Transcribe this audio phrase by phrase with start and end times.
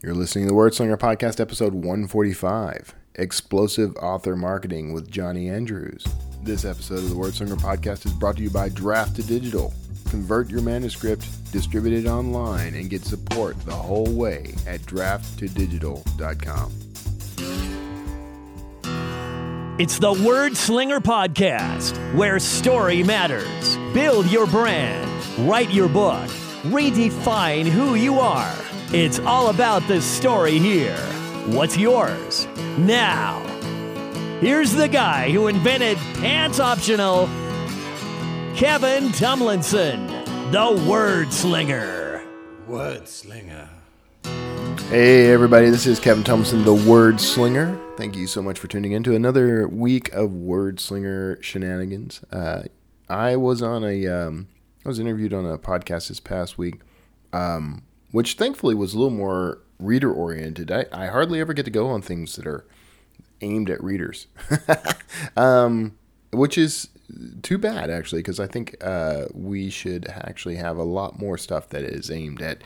[0.00, 6.06] You're listening to the Wordslinger Podcast, episode 145 Explosive Author Marketing with Johnny Andrews.
[6.40, 9.74] This episode of the Wordslinger Podcast is brought to you by Draft to Digital.
[10.08, 16.72] Convert your manuscript, distribute it online, and get support the whole way at drafttodigital.com.
[19.80, 23.76] It's the Word Slinger Podcast, where story matters.
[23.92, 25.10] Build your brand,
[25.48, 26.28] write your book,
[26.62, 28.54] redefine who you are.
[28.90, 30.96] It's all about the story here.
[31.48, 32.46] What's yours?
[32.78, 33.38] Now,
[34.40, 37.26] here's the guy who invented pants optional,
[38.56, 40.08] Kevin Tumlinson,
[40.52, 42.24] the Word Slinger.
[42.66, 43.68] Word Slinger.
[44.88, 47.78] Hey, everybody, this is Kevin Tumlinson, the Word Slinger.
[47.98, 52.22] Thank you so much for tuning in to another week of Word Slinger shenanigans.
[52.32, 52.62] Uh,
[53.06, 54.48] I was on a, um,
[54.86, 56.80] I was interviewed on a podcast this past week,
[57.34, 60.70] um, which thankfully was a little more reader oriented.
[60.70, 62.66] I, I hardly ever get to go on things that are
[63.40, 64.26] aimed at readers,
[65.36, 65.96] um,
[66.32, 66.88] which is
[67.42, 71.68] too bad actually, because I think uh, we should actually have a lot more stuff
[71.70, 72.62] that is aimed at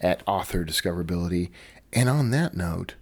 [0.00, 1.50] at author discoverability.
[1.92, 2.94] And on that note,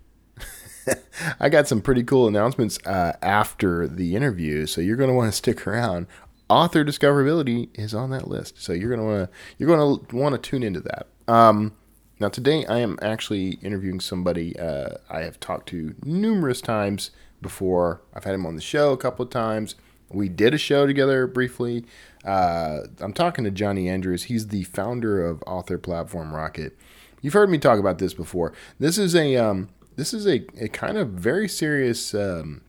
[1.40, 5.33] I got some pretty cool announcements uh, after the interview, so you're going to want
[5.33, 6.06] to stick around.
[6.48, 10.16] Author discoverability is on that list, so you're going to want to you're going to
[10.16, 11.06] want to tune into that.
[11.27, 11.72] Um,
[12.20, 18.02] now today I am actually interviewing somebody uh, I have talked to numerous times before.
[18.14, 19.74] I've had him on the show a couple of times.
[20.10, 21.84] We did a show together briefly.
[22.24, 24.24] Uh, I'm talking to Johnny Andrews.
[24.24, 26.76] He's the founder of author platform Rocket.
[27.20, 28.52] You've heard me talk about this before.
[28.78, 32.62] This is a um, this is a, a kind of very serious, um,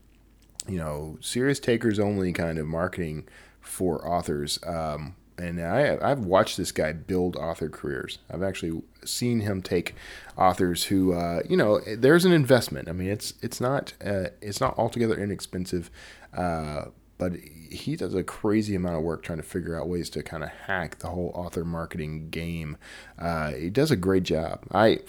[0.68, 3.28] you know, serious takers only kind of marketing
[3.60, 4.58] for authors.
[4.66, 8.18] Um, and I, I've watched this guy build author careers.
[8.30, 9.94] I've actually seen him take
[10.36, 12.88] authors who, uh, you know, there's an investment.
[12.88, 15.90] I mean, it's it's not uh, it's not altogether inexpensive,
[16.34, 16.86] uh,
[17.18, 17.32] but
[17.70, 20.50] he does a crazy amount of work trying to figure out ways to kind of
[20.50, 22.76] hack the whole author marketing game.
[23.18, 24.64] Uh, he does a great job.
[24.72, 25.00] I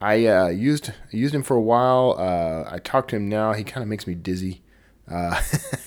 [0.00, 2.16] I uh, used used him for a while.
[2.18, 3.52] Uh, I talked to him now.
[3.52, 4.62] He kind of makes me dizzy.
[5.10, 5.40] Uh,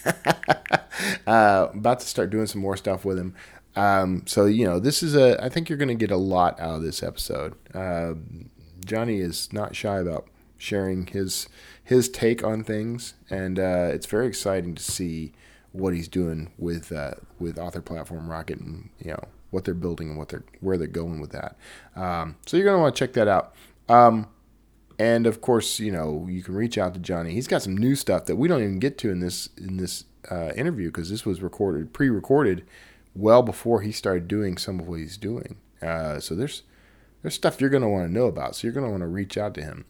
[1.28, 3.36] uh, about to start doing some more stuff with him.
[3.76, 5.42] Um, so you know, this is a.
[5.44, 7.56] I think you're going to get a lot out of this episode.
[7.74, 8.14] Uh,
[8.86, 11.48] Johnny is not shy about sharing his
[11.84, 15.34] his take on things, and uh, it's very exciting to see
[15.72, 20.10] what he's doing with uh, with Author Platform Rocket, and you know what they're building
[20.10, 21.58] and what they're where they're going with that.
[21.96, 23.54] Um, so you're going to want to check that out.
[23.88, 24.28] Um,
[25.00, 27.34] and of course, you know you can reach out to Johnny.
[27.34, 30.06] He's got some new stuff that we don't even get to in this in this
[30.30, 32.66] uh, interview because this was recorded pre-recorded
[33.20, 35.58] well before he started doing some of what he's doing.
[35.82, 36.64] Uh, so there's
[37.22, 38.56] there's stuff you're going to want to know about.
[38.56, 39.86] So you're going to want to reach out to him.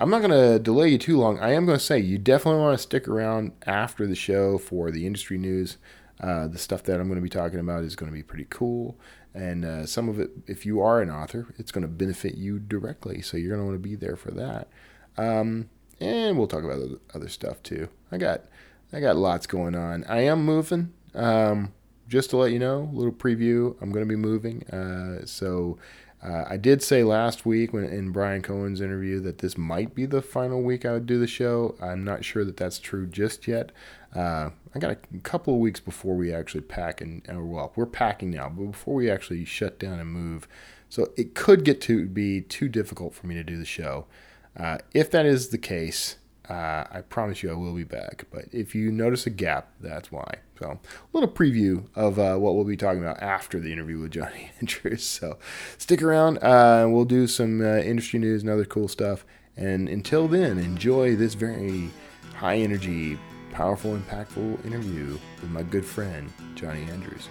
[0.00, 1.40] I'm not going to delay you too long.
[1.40, 4.92] I am going to say you definitely want to stick around after the show for
[4.92, 5.76] the industry news.
[6.20, 8.46] Uh, the stuff that I'm going to be talking about is going to be pretty
[8.48, 8.96] cool.
[9.34, 12.60] And uh, some of it, if you are an author, it's going to benefit you
[12.60, 13.22] directly.
[13.22, 14.68] So you're going to want to be there for that.
[15.16, 15.68] Um,
[16.00, 17.88] and we'll talk about other stuff too.
[18.12, 18.42] I got,
[18.92, 20.04] I got lots going on.
[20.04, 20.92] I am moving.
[21.14, 21.72] Um,
[22.08, 23.76] just to let you know, a little preview.
[23.80, 24.64] I'm going to be moving.
[24.64, 25.78] Uh, so
[26.22, 30.06] uh, I did say last week when in Brian Cohen's interview that this might be
[30.06, 31.76] the final week I would do the show.
[31.80, 33.70] I'm not sure that that's true just yet.
[34.14, 38.30] Uh, I got a couple of weeks before we actually pack and well, we're packing
[38.30, 40.48] now, but before we actually shut down and move,
[40.88, 44.06] so it could get to be too difficult for me to do the show.
[44.56, 46.16] Uh, if that is the case,
[46.48, 48.24] uh, I promise you I will be back.
[48.30, 50.36] But if you notice a gap, that's why.
[50.58, 50.78] So, a
[51.12, 55.04] little preview of uh, what we'll be talking about after the interview with Johnny Andrews.
[55.04, 55.38] So,
[55.76, 56.38] stick around.
[56.38, 59.24] Uh, we'll do some uh, industry news and other cool stuff.
[59.56, 61.90] And until then, enjoy this very
[62.34, 63.18] high energy,
[63.52, 67.28] powerful, impactful interview with my good friend, Johnny Andrews.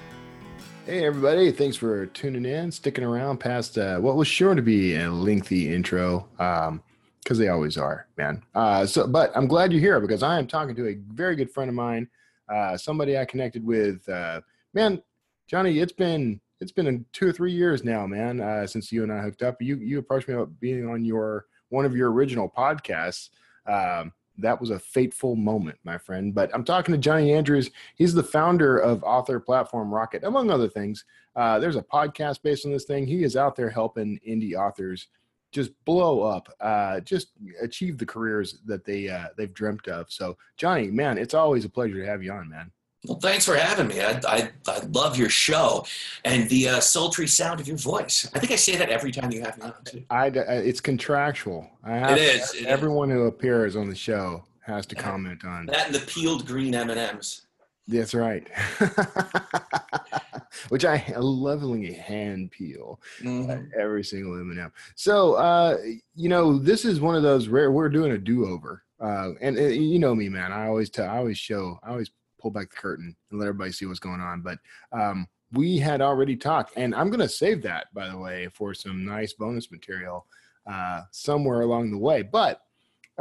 [0.86, 1.52] Hey, everybody.
[1.52, 5.74] Thanks for tuning in, sticking around past uh, what was sure to be a lengthy
[5.74, 6.28] intro.
[6.40, 6.82] Um,
[7.28, 8.42] because they always are, man.
[8.56, 11.52] Uh, so, but I'm glad you're here because I am talking to a very good
[11.52, 12.08] friend of mine,
[12.48, 14.08] uh, somebody I connected with.
[14.08, 14.40] Uh,
[14.74, 15.04] man,
[15.46, 19.12] Johnny, it's been it's been two or three years now, man, uh, since you and
[19.12, 19.62] I hooked up.
[19.62, 23.28] You you approached me about being on your one of your original podcasts.
[23.66, 26.34] Um, that was a fateful moment, my friend.
[26.34, 27.72] But I'm talking to Johnny Andrews.
[27.96, 31.04] He's the founder of Author Platform Rocket, among other things.
[31.36, 33.06] Uh, there's a podcast based on this thing.
[33.06, 35.08] He is out there helping indie authors
[35.52, 37.30] just blow up, uh, just
[37.62, 40.12] achieve the careers that they uh, they've dreamt of.
[40.12, 42.72] So, Johnny, man, it's always a pleasure to have you on, man.
[43.06, 44.02] Well, thanks for having me.
[44.02, 45.86] I, I, I love your show
[46.26, 48.30] and the uh, sultry sound of your voice.
[48.34, 49.74] I think I say that every time you have me on.
[49.86, 50.04] Too.
[50.10, 51.70] I, it's contractual.
[51.84, 52.54] I have it is.
[52.56, 53.16] It everyone is.
[53.16, 56.90] who appears on the show has to comment on that and the peeled green M
[56.90, 57.44] and M's.
[57.88, 58.46] That's right.
[60.70, 63.68] Which I lovingly hand peel mm-hmm.
[63.80, 64.72] every single M&M.
[64.96, 65.78] So, uh,
[66.16, 67.72] you know, this is one of those rare.
[67.72, 70.52] We're doing a do-over, uh, and, and, you know me, man.
[70.52, 73.72] I always tell, I always show, I always pull back the curtain and let everybody
[73.72, 74.42] see what's going on.
[74.42, 74.60] But
[74.92, 78.74] um, we had already talked, and I'm going to save that, by the way, for
[78.74, 80.26] some nice bonus material
[80.70, 82.22] uh, somewhere along the way.
[82.22, 82.62] But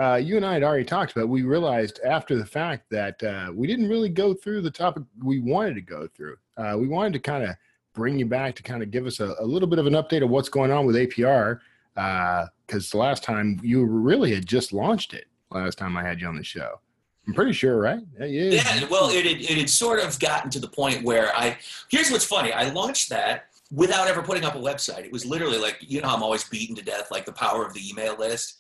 [0.01, 1.29] uh, you and I had already talked about.
[1.29, 5.39] We realized after the fact that uh, we didn't really go through the topic we
[5.39, 6.37] wanted to go through.
[6.57, 7.57] Uh, we wanted to kind of
[7.95, 10.23] bring you back to kind of give us a, a, little bit of an update
[10.23, 11.61] of what's going on with APR
[11.95, 15.27] because uh, the last time you really had just launched it.
[15.51, 16.81] Last time I had you on the show.
[17.27, 18.01] I'm pretty sure, right?
[18.19, 18.27] Yeah.
[18.27, 21.57] yeah well, it had, it had sort of gotten to the point where I.
[21.91, 22.53] Here's what's funny.
[22.53, 25.05] I launched that without ever putting up a website.
[25.05, 27.75] It was literally like you know I'm always beaten to death like the power of
[27.75, 28.59] the email list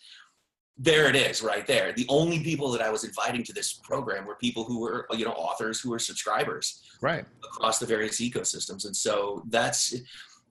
[0.78, 4.26] there it is right there the only people that i was inviting to this program
[4.26, 7.24] were people who were you know authors who were subscribers right.
[7.44, 8.86] across the various ecosystems.
[8.86, 9.94] And so that's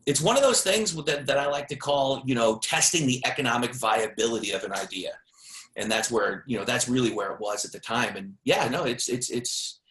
[0.05, 3.25] it's one of those things that, that i like to call you know testing the
[3.25, 5.11] economic viability of an idea.
[5.77, 8.15] And that's where you know that's really where it was at the time.
[8.15, 9.81] And yeah no it's it's it's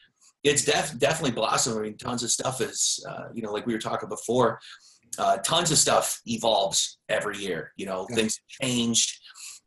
[0.43, 3.73] it's def- definitely blossomed i mean tons of stuff is uh, you know like we
[3.73, 4.61] were talking before
[5.19, 7.73] uh, tons of stuff evolves every year.
[7.77, 8.17] You know yeah.
[8.17, 9.21] things changed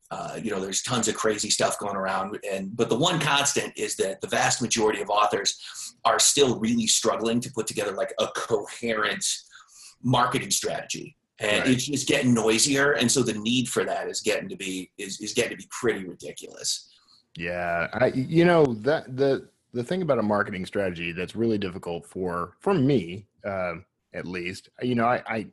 [0.10, 3.74] uh, you know, there's tons of crazy stuff going around, and but the one constant
[3.78, 5.60] is that the vast majority of authors
[6.06, 9.26] are still really struggling to put together like a coherent
[10.02, 11.72] marketing strategy, and right.
[11.72, 15.20] it's just getting noisier, and so the need for that is getting to be is
[15.20, 16.90] is getting to be pretty ridiculous.
[17.36, 22.06] Yeah, I you know that the the thing about a marketing strategy that's really difficult
[22.06, 23.76] for for me uh,
[24.14, 25.48] at least, you know, I, I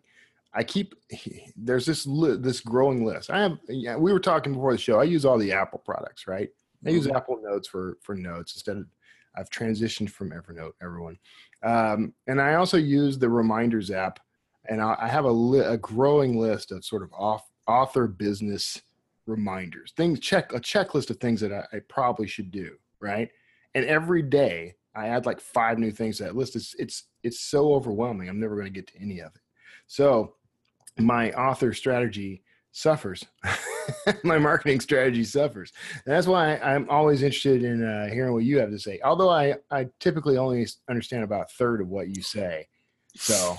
[0.54, 0.94] I keep
[1.56, 3.30] there's this li- this growing list.
[3.30, 5.00] I have yeah, we were talking before the show.
[5.00, 6.48] I use all the Apple products, right?
[6.86, 7.16] I use mm-hmm.
[7.16, 8.86] Apple Notes for for notes instead of
[9.36, 10.72] I've transitioned from Evernote.
[10.82, 11.18] Everyone,
[11.62, 14.20] um, and I also use the Reminders app,
[14.68, 18.80] and I, I have a, li- a growing list of sort of off, author business
[19.26, 23.28] reminders, things check a checklist of things that I, I probably should do, right?
[23.74, 26.56] And every day I add like five new things to that list.
[26.56, 28.28] It's it's it's so overwhelming.
[28.28, 29.40] I'm never going to get to any of it.
[29.86, 30.36] So
[30.98, 32.42] my author strategy
[32.72, 33.24] suffers.
[34.24, 35.72] my marketing strategy suffers.
[36.04, 39.00] And that's why I'm always interested in uh, hearing what you have to say.
[39.04, 42.66] Although I, I typically only understand about a third of what you say.
[43.16, 43.56] So.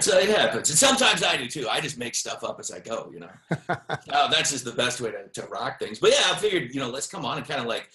[0.00, 0.70] So it happens.
[0.70, 1.68] And sometimes I do too.
[1.68, 3.28] I just make stuff up as I go, you know.
[3.68, 5.98] uh, that's just the best way to, to rock things.
[5.98, 7.90] But yeah, I figured, you know, let's come on and kind of like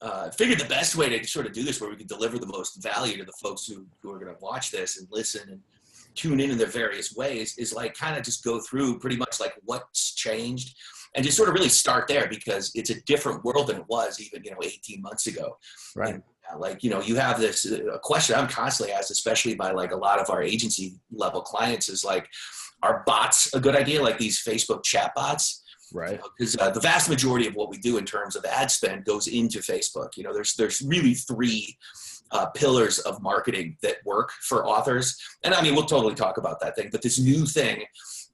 [0.00, 2.46] uh, figured the best way to sort of do this where we could deliver the
[2.46, 5.60] most value to the folks who, who are going to watch this and listen and
[6.16, 9.40] tune in in their various ways is like kind of just go through pretty much
[9.40, 10.76] like what's changed
[11.14, 14.20] and just sort of really start there because it's a different world than it was
[14.20, 15.56] even you know 18 months ago.
[15.94, 16.14] Right.
[16.14, 16.22] And,
[16.52, 19.90] uh, like you know you have this uh, question i'm constantly asked especially by like
[19.90, 22.28] a lot of our agency level clients is like
[22.82, 24.02] are bots a good idea?
[24.02, 26.20] Like these facebook chat bots right.
[26.36, 28.70] Because you know, uh, the vast majority of what we do in terms of ad
[28.70, 30.16] spend goes into facebook.
[30.16, 31.76] You know there's there's really three
[32.32, 35.16] uh, pillars of marketing that work for authors.
[35.44, 37.84] And I mean, we'll totally talk about that thing, but this new thing,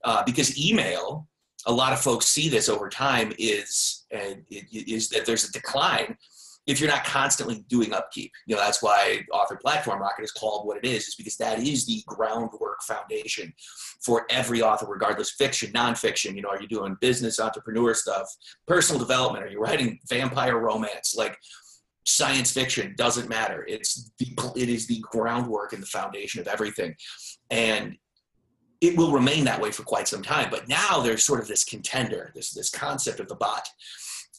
[0.03, 1.27] uh, because email,
[1.65, 6.17] a lot of folks see this over time is uh, is that there's a decline
[6.65, 8.31] if you're not constantly doing upkeep.
[8.45, 11.59] You know, that's why author platform rocket is called what it is, is because that
[11.59, 13.53] is the groundwork foundation
[14.01, 16.35] for every author, regardless fiction, nonfiction.
[16.35, 18.29] You know, are you doing business, entrepreneur stuff,
[18.65, 19.43] personal development?
[19.43, 21.15] Are you writing vampire romance?
[21.17, 21.37] Like
[22.05, 23.65] science fiction doesn't matter.
[23.67, 26.95] It's the it is the groundwork and the foundation of everything.
[27.49, 27.97] And
[28.81, 31.63] it will remain that way for quite some time but now there's sort of this
[31.63, 33.67] contender this this concept of the bot.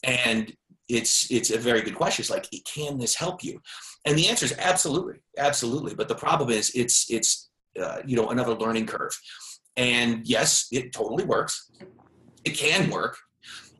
[0.03, 0.53] And
[0.87, 2.21] it's it's a very good question.
[2.21, 3.59] It's like can this help you?
[4.05, 5.95] And the answer is absolutely absolutely.
[5.95, 7.49] But the problem is it's it's
[7.81, 9.17] uh, you know another learning curve.
[9.77, 11.71] And yes it totally works.
[12.43, 13.17] It can work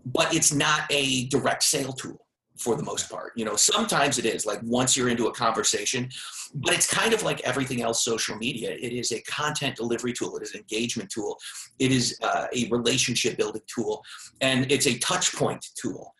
[0.05, 2.24] but it's not a direct sale tool
[2.57, 3.33] for the most part.
[3.35, 6.09] You know, sometimes it is like once you're into a conversation,
[6.53, 8.71] but it's kind of like everything else social media.
[8.71, 11.37] It is a content delivery tool, it is an engagement tool,
[11.79, 14.03] it is uh, a relationship building tool,
[14.41, 16.14] and it's a touch point tool.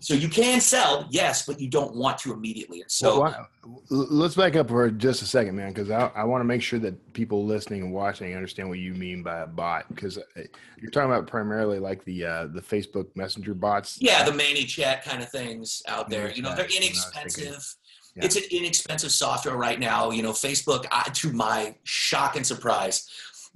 [0.00, 2.82] So you can sell, yes, but you don't want to immediately.
[2.82, 3.48] And so well,
[3.88, 6.78] let's back up for just a second, man, because I, I want to make sure
[6.80, 9.88] that people listening and watching understand what you mean by a bot.
[9.88, 10.42] Because uh,
[10.80, 13.98] you're talking about primarily like the uh, the Facebook Messenger bots.
[14.00, 16.30] Yeah, the ManyChat kind of things out there.
[16.30, 17.74] You know, they're inexpensive.
[18.14, 18.24] Yeah.
[18.24, 20.10] It's an inexpensive software right now.
[20.10, 23.08] You know, Facebook, I, to my shock and surprise,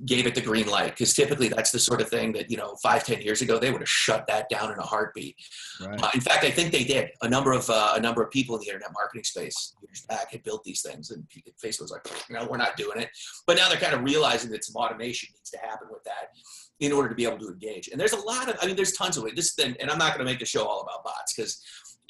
[0.07, 2.75] gave it the green light because typically that's the sort of thing that you know
[2.83, 5.37] five ten years ago they would have shut that down in a heartbeat.
[5.80, 6.02] Right.
[6.02, 7.11] uh, in fact i think they did.
[7.23, 10.33] A number of uh, a number of people in the internet marketing space years back
[10.33, 11.25] had built these things and
[11.62, 13.09] facebook was like no we're not doing it.
[13.47, 16.28] But now they're kind of realizing that some automation needs to happen with that
[16.80, 17.88] in order to be able to engage.
[17.88, 19.99] And there's a lot of i mean there's tons of it this and, and i'm
[19.99, 21.62] not going to make the show all about bots because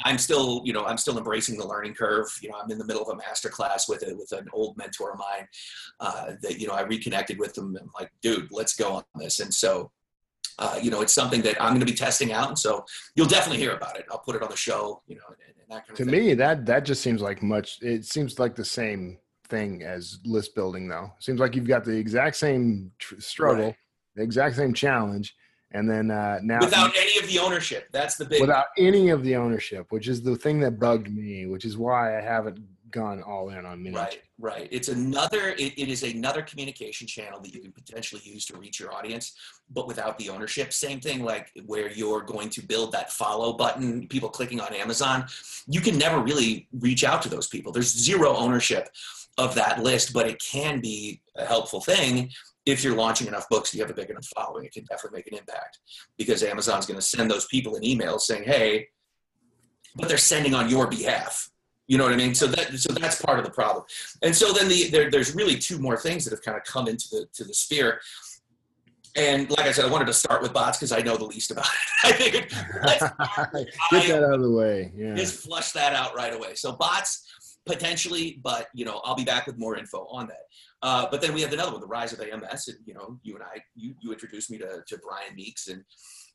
[0.05, 2.27] I'm still, you know, I'm still embracing the learning curve.
[2.43, 4.77] You know, I'm in the middle of a master class with it with an old
[4.77, 5.47] mentor of mine
[6.01, 7.77] uh, that you know I reconnected with them.
[7.81, 9.41] I'm like, dude, let's go on this.
[9.41, 9.91] And so,
[10.59, 12.49] uh, you know, it's something that I'm going to be testing out.
[12.49, 14.07] And so you'll definitely hear about it.
[14.11, 15.03] I'll put it on the show.
[15.07, 16.27] You know, and, and that kind To of thing.
[16.27, 17.79] me, that that just seems like much.
[17.83, 21.11] It seems like the same thing as list building, though.
[21.19, 23.77] Seems like you've got the exact same tr- struggle, Right.
[24.17, 25.35] the exact same challenge,
[25.73, 27.89] and then uh, now without any of the ownership.
[27.93, 28.41] That's the big.
[28.41, 32.19] without any of the ownership, which is the thing that bugged me, which is why
[32.19, 32.59] I haven't
[32.91, 33.95] gone all in on mini.
[33.95, 34.69] Right, right.
[34.73, 35.51] It's another.
[35.51, 39.35] It, it is another communication channel that you can potentially use to reach your audience,
[39.71, 40.73] but without the ownership.
[40.73, 44.09] Same thing, like where you're going to build that follow button.
[44.09, 45.27] People clicking on Amazon,
[45.69, 47.71] you can never really reach out to those people.
[47.71, 48.89] There's zero ownership
[49.39, 52.31] of that list, but it can be a helpful thing
[52.67, 53.75] if you're launching enough books.
[53.75, 54.65] You have a big enough following.
[54.65, 55.79] It can definitely make an impact
[56.19, 58.89] because Amazon's going to send those people an email saying, "Hey,"
[59.97, 61.51] but they're sending on your behalf.
[61.87, 62.35] You know what I mean?
[62.35, 63.85] So that so that's part of the problem.
[64.23, 66.87] And so then the there, there's really two more things that have kind of come
[66.87, 68.01] into the to the sphere.
[69.17, 71.51] And like I said, I wanted to start with bots because I know the least
[71.51, 71.73] about it.
[72.05, 72.53] I figured
[72.85, 73.03] let's
[73.91, 74.93] Get that out of the way.
[74.97, 75.15] Yeah.
[75.15, 76.55] just flush that out right away.
[76.55, 77.27] So bots
[77.67, 80.45] potentially, but you know I'll be back with more info on that.
[80.83, 83.35] Uh, but then we have another one, the rise of AMS, and you know you
[83.35, 85.85] and I you you introduced me to to Brian Meeks and.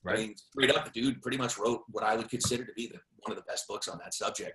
[0.07, 2.85] I mean, straight up, the dude pretty much wrote what I would consider to be
[2.85, 4.53] the, one of the best books on that subject.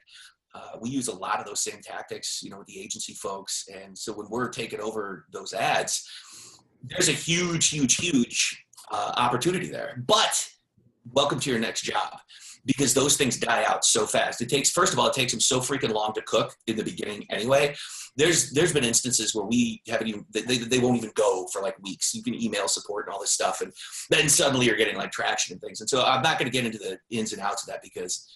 [0.54, 3.64] Uh, we use a lot of those same tactics, you know, with the agency folks.
[3.72, 6.08] And so when we're taking over those ads,
[6.84, 10.02] there's a huge, huge, huge uh, opportunity there.
[10.06, 10.48] But
[11.12, 12.18] welcome to your next job
[12.64, 14.40] because those things die out so fast.
[14.42, 16.84] It takes, first of all, it takes them so freaking long to cook in the
[16.84, 17.74] beginning anyway.
[18.16, 21.62] There's there's been instances where we haven't even they, they, they won't even go for
[21.62, 22.14] like weeks.
[22.14, 23.72] You can email support and all this stuff, and
[24.10, 25.80] then suddenly you're getting like traction and things.
[25.80, 28.26] And so I'm not going to get into the ins and outs of that because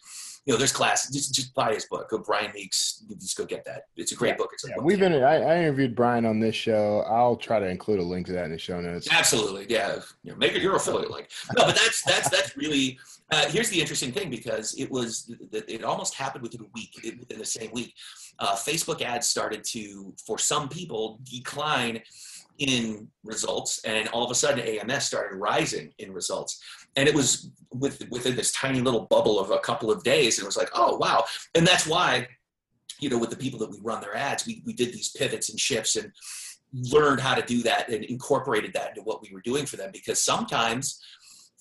[0.47, 1.11] you know there's class.
[1.11, 2.09] Just just buy his book.
[2.11, 3.03] Go Brian Meeks.
[3.21, 3.85] Just go get that.
[3.97, 4.51] It's a great book.
[4.53, 4.85] It's a Yeah, book.
[4.85, 5.13] we've been.
[5.15, 7.01] I, I interviewed Brian on this show.
[7.09, 9.09] I'll try to include a link to that in the show notes.
[9.11, 9.97] Absolutely, yeah.
[10.23, 11.29] You know, make it your affiliate link.
[11.57, 12.99] No, but that's that's that's really.
[13.35, 17.37] Uh, here's the interesting thing because it was it almost happened within a week, within
[17.37, 17.93] the same week.
[18.39, 22.01] Uh, Facebook ads started to, for some people, decline
[22.59, 26.63] in results, and all of a sudden AMS started rising in results.
[26.95, 30.39] And it was with, within this tiny little bubble of a couple of days.
[30.39, 31.25] And it was like, oh wow,
[31.57, 32.29] and that's why,
[33.01, 35.49] you know, with the people that we run their ads, we we did these pivots
[35.49, 36.13] and shifts and
[36.73, 39.91] learned how to do that and incorporated that into what we were doing for them
[39.93, 41.01] because sometimes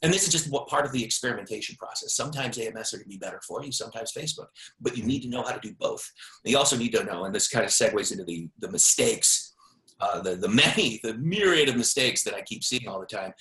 [0.03, 3.09] and this is just what part of the experimentation process sometimes ams are going to
[3.09, 4.47] be better for you sometimes facebook
[4.79, 6.11] but you need to know how to do both
[6.43, 9.55] and you also need to know and this kind of segues into the the mistakes
[9.99, 13.33] uh, the the many the myriad of mistakes that i keep seeing all the time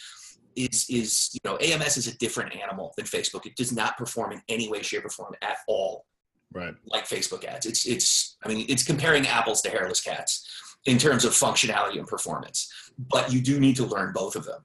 [0.56, 4.32] is is you know ams is a different animal than facebook it does not perform
[4.32, 6.04] in any way shape or form at all
[6.54, 6.74] Right.
[6.84, 7.64] like Facebook ads.
[7.64, 10.46] It's it's I mean it's comparing apples to hairless cats
[10.84, 12.70] in terms of functionality and performance.
[12.98, 14.62] But you do need to learn both of them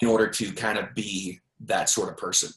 [0.00, 2.50] in order to kind of be that sort of person.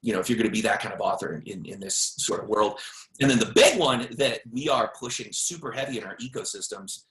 [0.00, 2.42] You know, if you're going to be that kind of author in, in, this sort
[2.42, 2.80] of world.
[3.20, 7.04] And then the big one that we are pushing super heavy in our ecosystems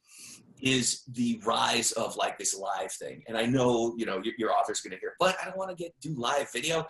[0.62, 3.24] is the rise of like this live thing.
[3.28, 5.70] And I know, you know, your, your author's going to hear, but I don't want
[5.70, 6.86] to get do live video.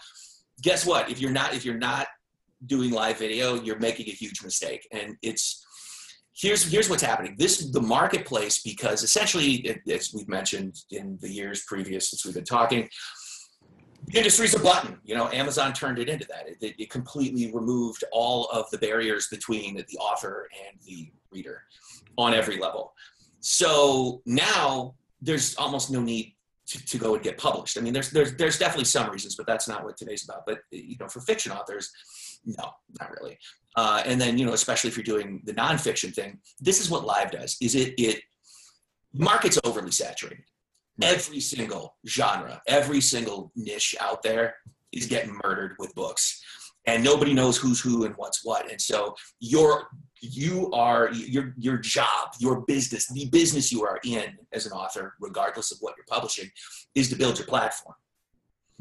[0.64, 1.10] Guess what?
[1.10, 2.08] If you're not, if you're not
[2.66, 4.88] doing live video, you're making a huge mistake.
[4.92, 5.66] And it's
[6.36, 7.36] here's here's what's happening.
[7.38, 12.44] This the marketplace because essentially, as we've mentioned in the years previous since we've been
[12.44, 12.90] talking,
[14.08, 14.98] the industry's a button.
[15.04, 16.48] You know, Amazon turned it into that.
[16.62, 21.64] It, it completely removed all of the barriers between the author and the reader
[22.18, 22.94] on every level.
[23.40, 26.36] So now there's almost no need
[26.68, 27.78] to, to go and get published.
[27.78, 30.46] I mean, there's there's there's definitely some reasons, but that's not what today's about.
[30.46, 31.92] But you know, for fiction authors,
[32.46, 33.38] no, not really.
[33.76, 37.06] Uh, and then you know, especially if you're doing the nonfiction thing, this is what
[37.06, 38.22] live does: is it it
[39.14, 40.44] market's overly saturated.
[41.02, 44.56] Every single genre, every single niche out there
[44.92, 46.44] is getting murdered with books,
[46.86, 48.70] and nobody knows who's who and what's what.
[48.70, 49.88] And so your
[50.22, 55.16] you are your your job, your business, the business you are in as an author,
[55.20, 56.50] regardless of what you're publishing,
[56.94, 57.96] is to build your platform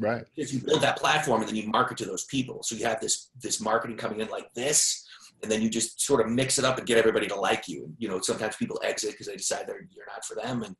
[0.01, 0.25] Right.
[0.35, 2.99] if you build that platform and then you market to those people so you have
[2.99, 5.07] this this marketing coming in like this
[5.41, 7.93] and then you just sort of mix it up and get everybody to like you.
[7.97, 10.75] You know, sometimes people exit because they decide they're you're not for them, and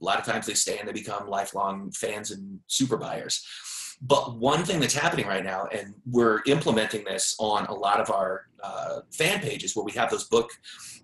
[0.00, 3.46] a lot of times they stay and they become lifelong fans and super buyers.
[4.00, 8.10] But one thing that's happening right now, and we're implementing this on a lot of
[8.10, 10.50] our uh, fan pages where we have those book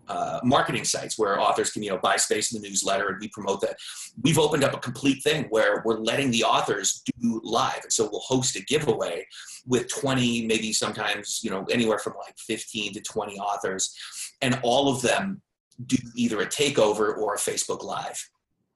[0.08, 3.28] uh, marketing sites where authors can, you know, buy space in the newsletter and we
[3.28, 3.76] promote that.
[4.22, 7.80] We've opened up a complete thing where we're letting the authors do live.
[7.82, 9.26] And so we'll host a giveaway
[9.66, 13.94] with 20, maybe sometimes, you know, anywhere from like 15 to 20 authors.
[14.40, 15.42] And all of them
[15.86, 18.28] do either a takeover or a Facebook Live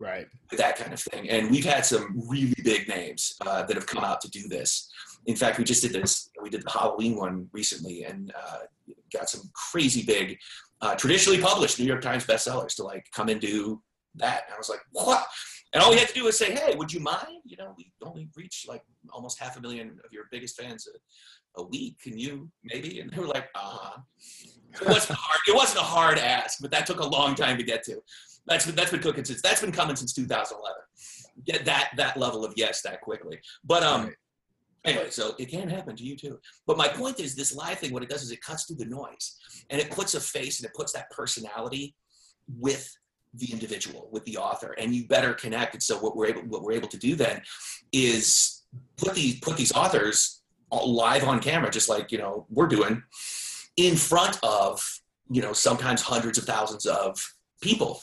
[0.02, 0.26] Right.
[0.50, 1.30] that kind of thing.
[1.30, 4.90] And we've had some really big names uh, that have come out to do this.
[5.26, 6.28] In fact, we just did this.
[6.42, 8.58] We did the Halloween one recently, and uh,
[9.12, 10.38] got some crazy big,
[10.82, 13.80] uh, traditionally published New York Times bestsellers to like come and do
[14.16, 14.42] that.
[14.46, 15.24] And I was like, what?
[15.72, 17.38] And all we had to do was say, hey, would you mind?
[17.44, 20.86] You know, we only reach like almost half a million of your biggest fans
[21.56, 21.98] a, a week.
[22.00, 23.00] Can you maybe?
[23.00, 24.00] And they were like, uh huh.
[24.80, 25.40] It wasn't hard.
[25.48, 28.02] It wasn't a hard ask, but that took a long time to get to.
[28.46, 30.76] That's been that's been cooking since that's been coming since 2011.
[31.46, 33.38] Get that that level of yes that quickly.
[33.64, 34.14] But um, Right.
[34.84, 36.38] Anyway, so it can happen to you too.
[36.66, 38.86] But my point is, this live thing, what it does is it cuts through the
[38.86, 39.38] noise
[39.70, 41.94] and it puts a face and it puts that personality
[42.58, 42.90] with
[43.34, 45.74] the individual, with the author, and you better connect.
[45.74, 47.42] And so what we're able what we're able to do then
[47.92, 48.62] is
[48.96, 53.02] put these put these authors live on camera, just like you know we're doing,
[53.76, 54.84] in front of
[55.30, 58.00] you know sometimes hundreds of thousands of people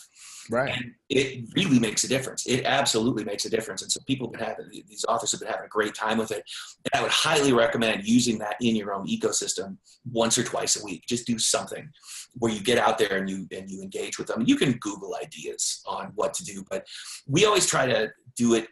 [0.50, 0.76] Right.
[0.76, 2.46] and it really makes a difference.
[2.48, 3.82] It absolutely makes a difference.
[3.84, 6.44] And so people have been these authors have been having a great time with it.
[6.92, 9.78] And I would highly recommend using that in your own ecosystem
[10.12, 11.04] once or twice a week.
[11.08, 11.90] Just do something
[12.38, 14.44] where you get out there and you and you engage with them.
[14.46, 16.88] You can Google ideas on what to do, but
[17.28, 18.68] we always try to do it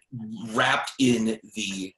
[0.54, 1.94] wrapped in the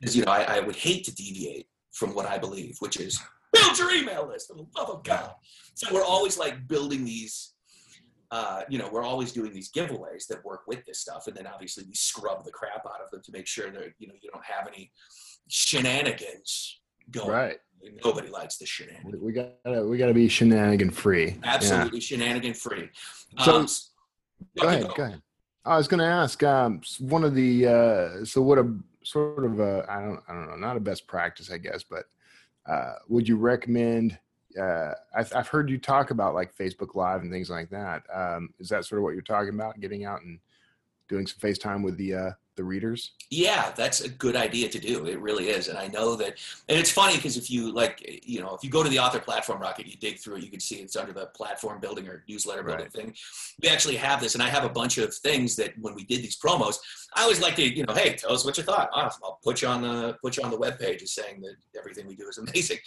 [0.00, 3.20] because you know I, I would hate to deviate from what I believe, which is
[3.52, 5.34] build your email list for the love of God.
[5.74, 7.49] So we're always like building these
[8.30, 11.46] uh, you know, we're always doing these giveaways that work with this stuff, and then
[11.46, 14.30] obviously we scrub the crap out of them to make sure that you know you
[14.32, 14.92] don't have any
[15.48, 17.28] shenanigans going.
[17.30, 17.58] Right.
[18.04, 19.22] Nobody likes the shenanigans.
[19.22, 21.38] We gotta we gotta be shenanigan free.
[21.42, 22.88] Absolutely shenanigan free.
[23.44, 23.66] So- Um,
[24.58, 24.88] Go ahead.
[24.96, 25.22] Go ahead.
[25.66, 26.42] I was going to ask.
[26.42, 30.48] Um, one of the uh, so what a sort of a I don't I don't
[30.48, 32.04] know not a best practice I guess, but
[32.66, 34.18] uh, would you recommend?
[34.58, 38.02] Uh, I've, I've heard you talk about like Facebook Live and things like that.
[38.12, 39.80] Um, is that sort of what you're talking about?
[39.80, 40.38] Getting out and
[41.08, 42.30] doing some FaceTime with the uh,
[42.60, 43.12] the readers.
[43.30, 45.06] Yeah, that's a good idea to do.
[45.06, 45.68] It really is.
[45.68, 46.34] And I know that,
[46.68, 49.18] and it's funny because if you like, you know, if you go to the author
[49.18, 52.22] platform rocket, you dig through it, you can see it's under the platform building or
[52.28, 52.92] newsletter building Right.
[52.92, 53.14] thing.
[53.62, 56.20] We actually have this, and I have a bunch of things that when we did
[56.22, 56.76] these promos,
[57.16, 58.90] I always like to, you know, hey, tell us what you thought.
[58.92, 59.22] Awesome.
[59.24, 62.06] I'll put you on the put you on the web page as saying that everything
[62.06, 62.78] we do is amazing.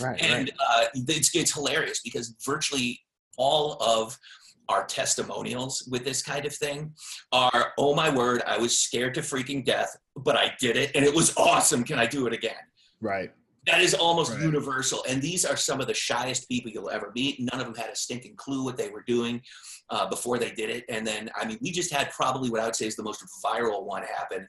[0.00, 3.00] Right, And uh, it's it's hilarious because virtually
[3.36, 4.18] all of
[4.68, 6.92] our testimonials with this kind of thing
[7.32, 11.04] are, oh my word, I was scared to freaking death, but I did it and
[11.04, 11.84] it was awesome.
[11.84, 12.52] Can I do it again?
[13.00, 13.32] Right.
[13.66, 14.42] That is almost Right.
[14.42, 15.04] universal.
[15.08, 17.38] And these are some of the shyest people you'll ever meet.
[17.40, 19.42] None of them had a stinking clue what they were doing
[19.90, 20.84] uh, before they did it.
[20.88, 23.22] And then, I mean, we just had probably what I would say is the most
[23.44, 24.48] viral one happen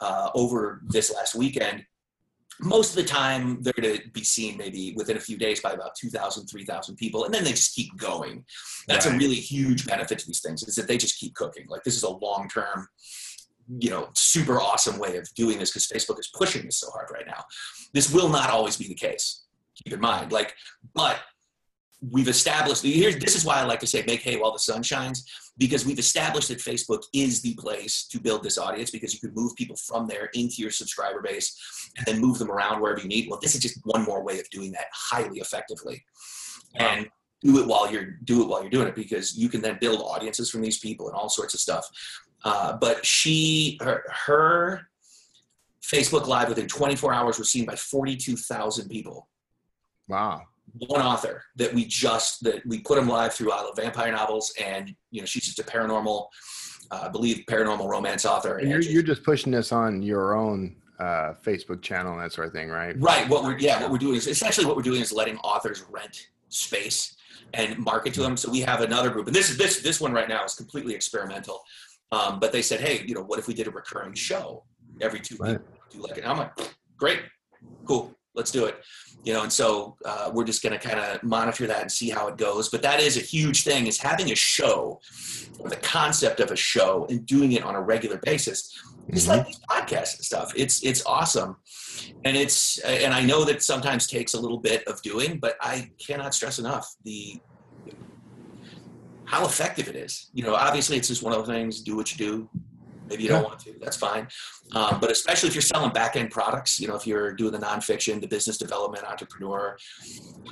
[0.00, 1.84] uh, over this last weekend.
[2.60, 5.72] Most of the time, they're going to be seen maybe within a few days by
[5.72, 7.24] about 2,000, 3,000 people.
[7.24, 8.44] And then they just keep going.
[8.86, 11.66] That's a really huge benefit to these things is that they just keep cooking.
[11.68, 12.88] Like, this is a long term
[13.78, 17.08] you know super awesome way of doing this because facebook is pushing this so hard
[17.10, 17.42] right now
[17.94, 19.44] this will not always be the case
[19.82, 20.54] keep in mind like
[20.94, 21.18] but
[22.10, 24.82] we've established here's this is why i like to say make hay while the sun
[24.82, 25.24] shines
[25.58, 29.32] because we've established that facebook is the place to build this audience because you can
[29.34, 33.08] move people from there into your subscriber base and then move them around wherever you
[33.08, 33.28] need.
[33.28, 36.04] Well this is just one more way of doing that highly effectively.
[36.76, 37.08] And
[37.42, 40.00] do it while you're do it while you're doing it because you can then build
[40.00, 41.86] audiences from these people and all sorts of stuff.
[42.44, 44.88] Uh, but she her, her
[45.82, 49.28] facebook live within 24 hours was seen by 42000 people.
[50.08, 50.42] Wow.
[50.72, 54.52] One author that we just that we put him live through I Love Vampire novels,
[54.60, 56.26] and you know she's just a paranormal,
[56.90, 58.58] uh, I believe paranormal romance author.
[58.58, 62.32] And you're just- you're just pushing this on your own uh, Facebook channel and that
[62.32, 62.94] sort of thing, right?
[63.00, 63.28] right.
[63.28, 66.28] What we're yeah, what we're doing is essentially what we're doing is letting authors rent
[66.48, 67.16] space
[67.52, 68.36] and market to them.
[68.36, 70.94] So we have another group, and this is this this one right now is completely
[70.94, 71.62] experimental.
[72.12, 74.64] Um, but they said, hey, you know, what if we did a recurring show
[75.00, 75.52] every two Right.
[75.58, 75.62] weeks?
[75.90, 76.24] Do like it?
[76.28, 76.52] I'm like,
[76.96, 77.22] great,
[77.86, 78.76] cool, let's do it.
[79.24, 82.10] you know and so uh, we're just going to kind of monitor that and see
[82.10, 82.68] how it goes.
[82.68, 85.00] But that is a huge thing is having a show
[85.58, 88.58] or the concept of a show and doing it on a regular basis.
[89.08, 89.28] It's Mhm.
[89.28, 90.52] like these podcasts and stuff.
[90.56, 91.56] It's it's awesome.
[92.24, 95.90] And it's and i know that sometimes takes a little bit of doing but i
[96.04, 97.40] cannot stress enough the
[99.26, 100.30] how effective it is.
[100.34, 102.32] You know obviously it's just one of those things do what you do
[103.08, 103.74] maybe you don't want to.
[103.80, 104.28] That's fine.
[104.72, 107.58] Um, but especially if you're selling back end products, you know, if you're doing the
[107.58, 109.76] nonfiction, the business development entrepreneur,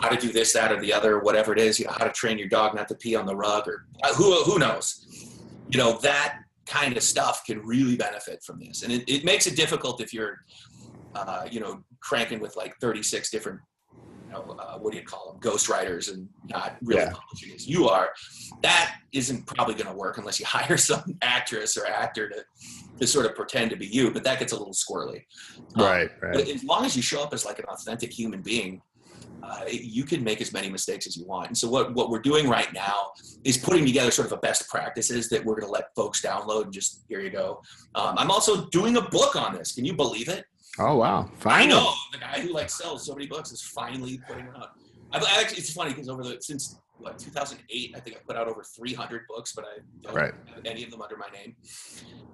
[0.01, 2.13] how to do this, that, or the other, whatever it is, you know, how to
[2.13, 5.07] train your dog not to pee on the rug, or uh, who who knows,
[5.71, 9.47] you know, that kind of stuff can really benefit from this, and it, it makes
[9.47, 10.39] it difficult if you're,
[11.15, 13.61] uh, you know, cranking with like 36 different.
[14.33, 15.41] Know, uh, what do you call them?
[15.41, 17.11] Ghostwriters and not really Yeah.
[17.13, 18.11] publishing as you are.
[18.63, 22.45] That isn't probably going to work unless you hire some actress or actor to
[23.01, 25.23] to sort of pretend to be you, but that gets a little squirrely.
[25.77, 26.49] Um, Right, But right.
[26.49, 28.81] as long as you show up as like an authentic human being,
[29.43, 31.49] uh, you can make as many mistakes as you want.
[31.49, 33.11] And so what, what we're doing right now
[33.45, 36.65] is putting together sort of a best practices that we're going to let folks download
[36.65, 37.61] and just here you go.
[37.97, 39.73] Um, I'm also doing a book on this.
[39.73, 40.45] Can you believe it?
[40.79, 41.31] Oh wow!
[41.35, 41.69] I Finally.
[41.81, 44.69] know the guy who like sells so many books is finally putting out.
[45.13, 48.37] I've, I actually, it's funny because over the since what 2008, I think I put
[48.37, 50.33] out over 300 books, but I don't Right.
[50.47, 51.55] have any of them under my name.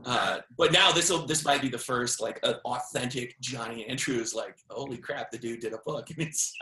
[0.04, 4.34] Uh, but now this will this might be the first like an authentic Johnny Andrews.
[4.34, 6.08] Like, holy crap, the dude did a book.
[6.10, 6.54] And it's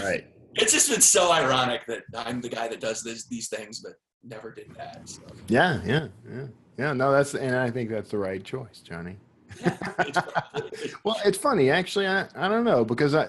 [0.00, 0.24] Right.
[0.54, 3.94] it's just been so ironic that I'm the guy that does this these things, but
[4.22, 4.98] never did that.
[5.06, 6.46] So, Yeah, yeah, yeah,
[6.78, 6.92] yeah.
[6.92, 9.16] No, that's and I think that's the right choice, Johnny.
[11.04, 12.06] Well, it's funny actually.
[12.06, 13.28] I, I don't know because I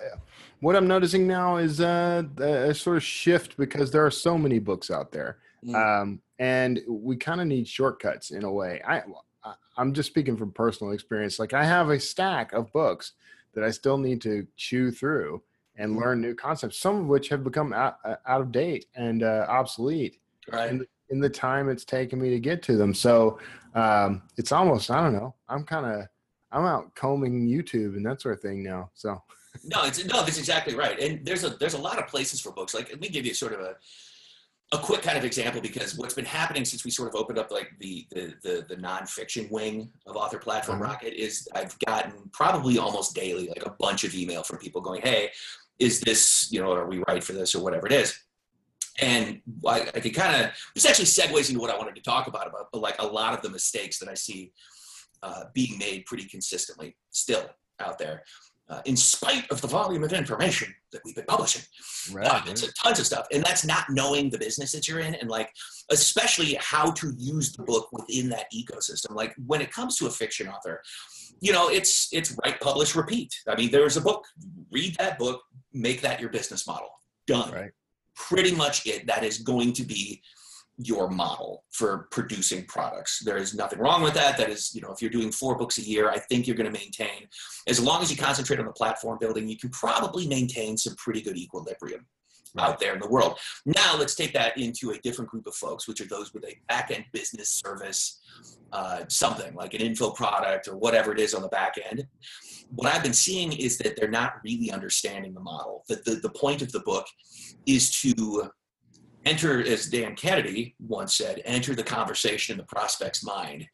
[0.61, 4.59] what I'm noticing now is uh, a sort of shift because there are so many
[4.59, 5.75] books out there, Mm.
[6.01, 8.81] um, and we kind of need shortcuts in a way.
[8.87, 8.97] I
[9.43, 11.37] I- I'm just speaking from personal experience.
[11.39, 13.13] Like I have a stack of books
[13.53, 15.41] that I still need to chew through
[15.75, 19.23] and learn new concepts, some of which have become out, uh, out of date and
[19.23, 20.19] uh, obsolete
[20.51, 20.71] right.
[20.71, 22.93] in, in the time it's taken me to get to them.
[22.93, 23.39] So
[23.75, 25.35] um, it's almost I don't know.
[25.49, 26.07] I'm kind of
[26.51, 28.89] I'm out combing YouTube and that sort of thing now.
[28.93, 29.21] So
[29.63, 30.99] No, it's no, that's exactly right.
[30.99, 32.73] And there's a there's a lot of places for books.
[32.73, 33.75] Like let me give you sort of a
[34.73, 37.51] a quick kind of example because what's been happening since we sort of opened up
[37.51, 40.83] like the the the, the nonfiction wing of Author Platform Mhm.
[40.83, 45.01] Rocket is I've gotten probably almost daily like a bunch of email from people going,
[45.01, 45.31] "Hey,
[45.79, 48.17] is this you know are we right for this or whatever it is."
[49.01, 52.27] And I, I could kind of this actually segues into what I wanted to talk
[52.27, 54.51] about about but like a lot of the mistakes that I see
[55.23, 57.49] uh, being made pretty consistently still
[57.79, 58.23] out there
[58.69, 61.61] uh, in spite of the volume of information that we've been publishing.
[62.19, 65.15] Uh, it's a tons of stuff, and that's not knowing the business that you're in,
[65.15, 65.51] and like
[65.91, 69.13] especially how to use the book within that ecosystem.
[69.15, 70.81] Like when it comes to a fiction author,
[71.41, 73.33] you know, it's it's write, publish, repeat.
[73.47, 74.25] I mean, there's a book.
[74.71, 75.41] Read that book,
[75.73, 76.89] make that your business model.
[77.27, 77.51] Done.
[77.51, 77.71] Right.
[78.15, 79.05] Pretty much it.
[79.07, 80.21] That is going to be
[80.77, 83.21] your model for producing products.
[83.23, 84.37] There is nothing wrong with that.
[84.37, 86.71] That is, you know, if you're doing four books a year, I think you're going
[86.71, 87.27] to maintain,
[87.67, 91.21] as long as you concentrate on the platform building, you can probably maintain some pretty
[91.21, 92.05] good equilibrium
[92.57, 93.37] out there in the world.
[93.65, 96.55] Now let's take that into a different group of folks, which are those with a
[96.67, 98.21] back end business service,
[98.71, 102.05] uh, something like an info product or whatever it is on the back end.
[102.69, 105.83] What I've been seeing is that they're not really understanding the model.
[105.89, 107.05] That the, the point of the book
[107.65, 108.49] is to
[109.25, 113.67] enter, as Dan Kennedy once said, enter the conversation in the prospect's mind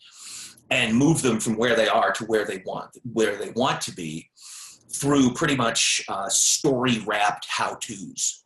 [0.69, 3.93] and move them from where they are to where they want, where they want to
[3.93, 4.29] be
[4.93, 8.41] through pretty much uh, story wrapped how to's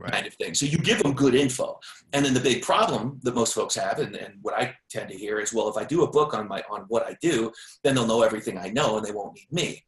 [0.00, 0.12] Right.
[0.12, 0.54] kind of thing.
[0.54, 1.78] So you give them good info.
[2.14, 5.16] And then the big problem that most folks have, and, and what I tend to
[5.16, 7.52] hear is, well, if I do a book on my on what I do,
[7.84, 9.84] then they'll know everything I know and they won't need me.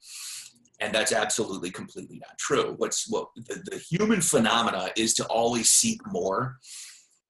[0.82, 2.74] And that's absolutely completely not true.
[2.76, 6.58] What's what the, the human phenomena is to always seek more.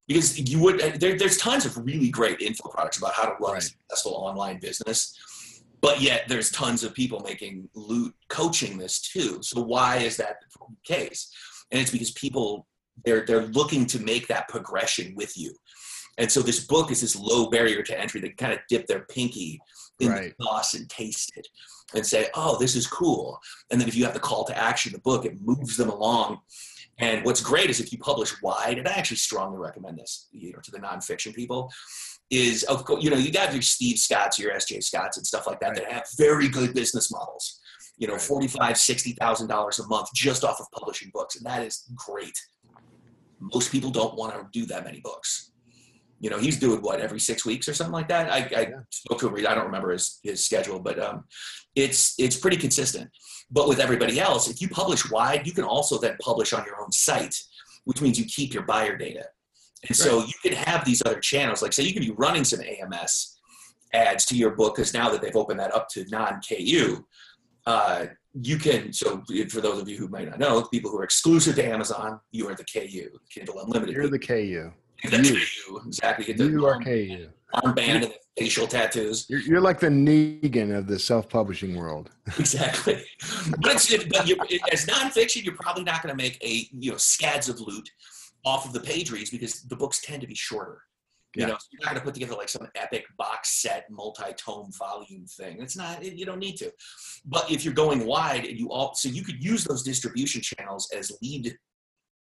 [0.09, 3.37] Because you would uh, there, there's tons of really great info products about how to
[3.38, 4.99] run a successful online business.
[5.83, 9.43] But yet there's tons of people making loot coaching this too.
[9.43, 11.31] So why is that the case?
[11.71, 12.67] And it's because people
[13.05, 15.53] they're they're looking to make that progression with you.
[16.18, 18.20] And so this book is this low barrier to entry.
[18.20, 19.61] They kind of dip their pinky
[20.01, 20.35] in Right.
[20.38, 21.46] the sauce and taste it
[21.94, 23.38] and say, oh, this is cool.
[23.70, 26.40] And then if you have the call to action, the book, it moves them along.
[26.98, 30.53] And what's great is if you publish wide, and I actually strongly recommend this, you
[30.53, 31.70] know, to the nonfiction people,
[32.31, 35.46] is of course, you know, you got your Steve Scotts, your SJ Scotts and stuff
[35.46, 37.61] like that that have very good business models.
[37.98, 38.22] You know, Right.
[38.22, 42.38] forty-five, sixty thousand dollars a month just off of publishing books, and that is great.
[43.38, 45.52] Most people don't want to do that many books.
[46.23, 48.31] You know, he's doing what every six weeks or something like that.
[48.33, 48.81] I, I Yeah.
[48.91, 49.35] spoke to him.
[49.47, 51.25] I don't remember his his schedule, but um,
[51.75, 53.11] it's it's pretty consistent.
[53.51, 56.81] But with everybody else, if you publish wide, you can also then publish on your
[56.81, 57.37] own site,
[57.85, 59.25] which means you keep your buyer data.
[59.89, 62.61] And so you can have these other channels, like say you can be running some
[62.61, 63.37] AMS
[63.93, 67.05] ads to your book because now that they've opened that up to non-KU,
[67.67, 68.07] uh,
[68.41, 68.93] you can.
[68.93, 72.21] So for those of you who might not know, people who are exclusive to Amazon,
[72.31, 73.95] you are the KU, Kindle Unlimited.
[73.97, 74.71] You're the KU.
[75.11, 75.35] The you.
[75.35, 76.25] KU, exactly.
[76.27, 77.29] Get the You are KU.
[77.53, 79.27] the facial tattoos.
[79.29, 82.11] You're, you're like the Negan of the self-publishing world.
[82.38, 83.03] Exactly.
[83.61, 84.37] But, it's, but you,
[84.73, 87.88] as nonfiction, you're probably not going to make a you know scads of loot
[88.45, 90.83] off of the page reads because the books tend to be shorter.
[91.35, 91.47] You Yeah.
[91.49, 95.27] know, so you're not going to put together like some epic box set, multi-tome volume
[95.27, 95.61] thing.
[95.61, 96.05] It's not.
[96.05, 96.71] You don't need to.
[97.25, 100.91] But if you're going wide, and you all, so you could use those distribution channels
[100.97, 101.57] as lead.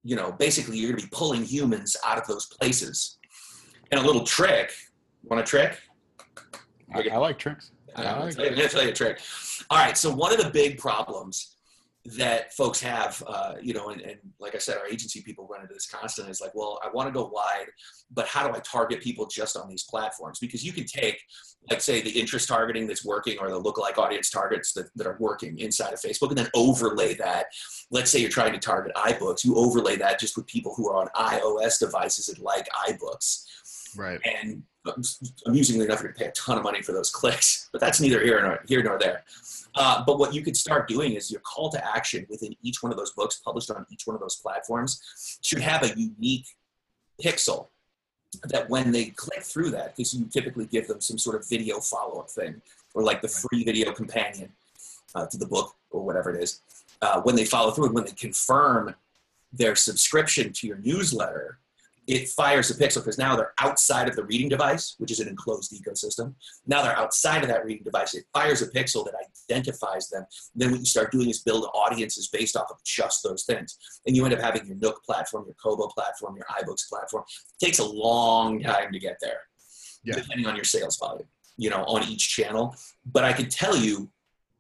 [0.05, 3.19] You know, basically, you're going to be pulling humans out of those places.
[3.91, 4.71] And a little trick.
[5.25, 5.79] Want a trick?
[6.95, 7.73] I, I like tricks.
[7.97, 9.21] I'm I gonna like tell you- I'm gonna tell you a trick.
[9.71, 11.57] All right, so one of the big problems
[12.19, 15.63] that folks have, uh, you know, and, and like I said, our agency people run
[15.63, 16.31] into this constantly.
[16.31, 17.67] Is like, well, I want to go wide,
[18.13, 20.39] but how do I target people just on these platforms?
[20.39, 21.19] Because you can take,
[21.71, 25.17] like, say, the interest targeting that's working, or the lookalike audience targets that, that are
[25.19, 27.47] working inside of Facebook, and then overlay that.
[27.91, 30.97] Let's say you're trying to target iBooks, you overlay that just with people who are
[30.97, 33.45] on iOS devices and like iBooks
[33.97, 34.21] Right.
[34.25, 34.63] and
[35.47, 37.69] amusingly enough, you're going to pay a ton of money for those clicks.
[37.73, 39.25] But that's neither here nor here nor there.
[39.75, 42.93] Uh, but what you could start doing is your call to action within each one
[42.93, 46.47] of those books, published on each one of those platforms, should have a unique
[47.23, 47.69] pixel
[48.45, 51.81] that when they click through that, because you typically give them some sort of video
[51.81, 52.61] follow up thing,
[52.95, 54.51] or like the free video companion
[55.15, 56.61] uh, to the book or whatever it is,
[57.03, 58.95] uh, when they follow through and when they confirm
[59.53, 61.59] their subscription to your newsletter,
[62.07, 65.29] it fires a pixel because now they're outside of the reading device, which is an
[65.29, 66.35] enclosed ecosystem.
[66.67, 68.15] Now they're outside of that reading device.
[68.15, 69.15] It fires a pixel that
[69.51, 70.27] identifies them.
[70.55, 73.79] Then what you start doing is build audiences based off of just those things.
[74.07, 77.25] And you end up having your Nook platform, your Kobo platform, your iBooks platform.
[77.61, 79.41] It takes a long time to get there,
[80.03, 80.17] Yeah.
[80.17, 82.77] depending on your sales volume, you know, on each channel.
[83.07, 84.11] But I can tell you,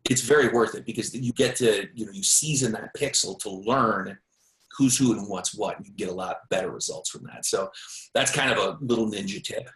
[0.09, 3.51] it's very worth it because you get to, you know, you season that pixel to
[3.51, 4.19] learn
[4.77, 5.77] who's who and what's what.
[5.77, 7.45] and You get a lot better results from that.
[7.45, 7.71] So
[8.15, 9.69] that's kind of a little ninja tip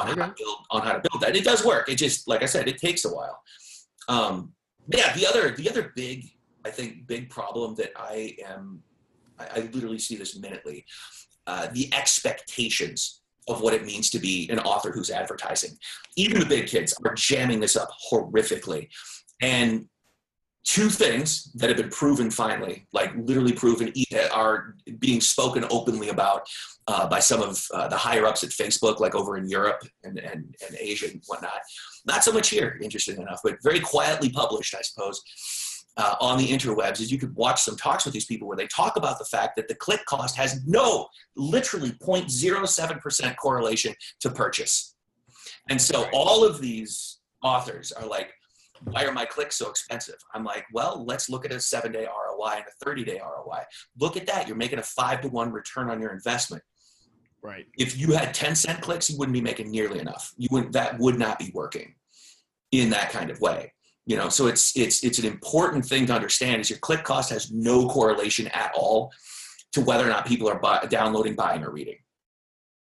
[0.00, 1.36] on, how, to build, on how to build that.
[1.36, 1.88] It does work.
[1.88, 3.40] It just, like I said, it takes a while.
[4.08, 4.52] Um,
[4.88, 6.26] yeah, the other, the other big,
[6.64, 8.82] I think, big problem that I am,
[9.38, 10.84] I, I literally see this minutely,
[11.46, 15.70] uh, the expectations of what it means to be an author who's advertising.
[16.16, 18.88] Even the big kids are jamming this up horrifically.
[19.40, 19.86] And
[20.66, 26.08] two things that have been proven finally, like literally proven, that are being spoken openly
[26.08, 26.46] about
[26.88, 30.18] uh, by some of uh, the higher ups at Facebook, like over in Europe and,
[30.18, 31.60] and, and Asia and whatnot.
[32.04, 35.22] Not so much here, interesting enough, but very quietly published, I suppose,
[35.96, 37.00] uh, on the interwebs.
[37.00, 39.54] Is you could watch some talks with these people where they talk about the fact
[39.56, 44.96] that the click cost has no, literally 0.07% correlation to purchase.
[45.70, 48.32] And so all of these authors are like,
[48.84, 50.16] why are my clicks so expensive?
[50.34, 53.62] I'm like, well, let's look at a seven day ROI and a 30 day ROI.
[53.98, 54.46] Look at that.
[54.46, 56.62] You're making a five to one return on your investment.
[57.42, 57.66] Right.
[57.78, 60.32] If you had 10 cent clicks, you wouldn't be making nearly enough.
[60.36, 61.94] You wouldn't, that would not be working
[62.72, 63.72] in that kind of way.
[64.06, 67.30] You know, so it's, it's, it's an important thing to understand is your click cost
[67.30, 69.12] has no correlation at all
[69.72, 71.98] to whether or not people are buy, downloading, buying, or reading.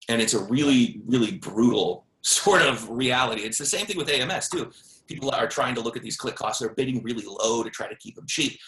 [0.08, 3.42] And it's a really, really brutal sort of reality.
[3.42, 4.72] It's the same thing with AMS too
[5.06, 6.60] people are trying to look at these click costs.
[6.60, 8.58] They're bidding really low to try to keep them cheap.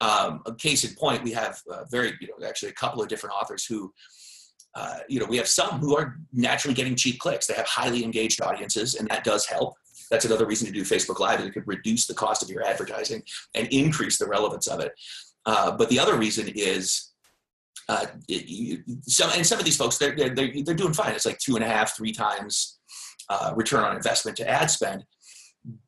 [0.00, 3.08] Um, a case in point, we have uh, very, you know, actually a couple of
[3.08, 3.92] different authors who,
[4.74, 7.46] uh, you know, we have some who are naturally getting cheap clicks.
[7.46, 9.74] They have highly engaged audiences, and that does help.
[10.10, 11.40] That's another reason to do Facebook Live.
[11.40, 13.22] It could reduce the cost of your advertising
[13.54, 14.92] and increase the relevance of it.
[15.46, 17.12] Uh, but the other reason is
[17.88, 21.12] uh, it, you, some and some of these folks they're, they're they're doing fine.
[21.12, 22.78] It's like two and a half, three times
[23.28, 25.04] uh, return on investment to ad spend.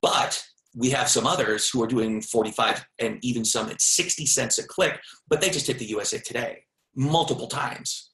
[0.00, 0.42] But
[0.74, 4.66] we have some others who are doing 45 and even some at 60 cents a
[4.66, 8.10] click, but they just hit the USA Today multiple times.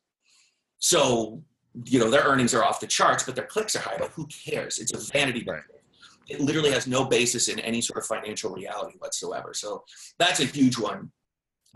[0.79, 1.43] So,
[1.85, 3.97] you know, their earnings are off the charts, but their clicks are high.
[3.99, 4.79] But who cares?
[4.79, 5.57] It's a vanity Right.
[5.57, 5.85] metric.
[6.29, 9.55] It literally has no basis in any sort of financial reality whatsoever.
[9.55, 9.85] So
[10.19, 11.11] that's a huge one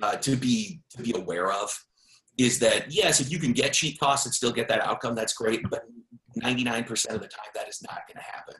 [0.03, 1.73] uh, to be to be aware of.
[2.38, 5.33] Is that yes, if you can get cheap costs and still get that outcome, that's
[5.33, 5.62] great.
[5.71, 5.85] But
[6.42, 8.55] 99% of the time, that is not going to happen.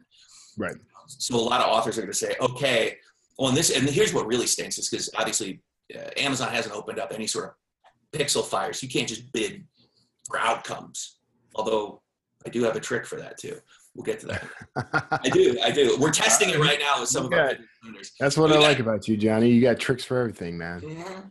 [0.59, 0.77] Right.
[1.07, 2.97] So a lot of authors are going to say, okay,
[3.39, 5.61] well, and this, and here's what really stinks is because obviously
[5.95, 8.83] uh, Amazon hasn't opened up any sort of pixel fires.
[8.83, 9.65] You can't just bid
[10.29, 11.19] for outcomes.
[11.55, 12.03] Although
[12.47, 13.57] I do have a trick for that too.
[13.95, 14.45] We'll get to that.
[15.23, 15.59] I do.
[15.63, 15.97] I do.
[16.01, 17.53] We're testing it right now with some of our.
[18.19, 19.51] That's what We I got- like about you, Johnny.
[19.51, 20.81] You got tricks for everything, man.
[20.81, 21.31] Mhm.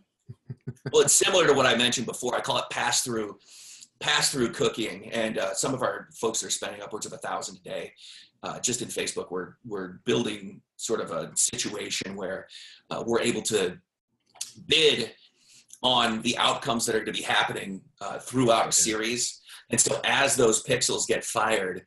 [0.91, 2.36] well, it's similar to what I mentioned before.
[2.36, 3.39] I call it pass through,
[3.99, 7.57] pass through cooking, and uh, some of our folks are spending upwards of a thousand
[7.57, 7.93] a day.
[8.43, 12.47] Uh, just in Facebook, we're we're building sort of a situation where
[12.89, 13.77] uh, we're able to
[14.67, 15.12] bid
[15.84, 19.41] on the outcomes that are going to be happening uh, throughout a series.
[19.69, 21.86] And so, as those pixels get fired,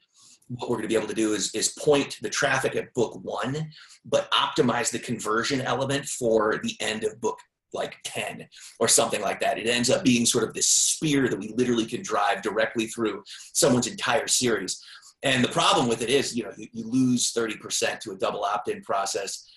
[0.48, 3.18] what we're going to be able to do is is point the traffic at book
[3.22, 3.70] one,
[4.04, 7.38] but optimize the conversion element for the end of book
[7.74, 8.46] like 10
[8.78, 9.58] or something like that.
[9.58, 13.24] It ends up being sort of this spear that we literally can drive directly through
[13.52, 14.82] someone's entire series.
[15.24, 18.44] And the problem with it is, you know, you, you lose 30% to a double
[18.44, 19.50] opt-in process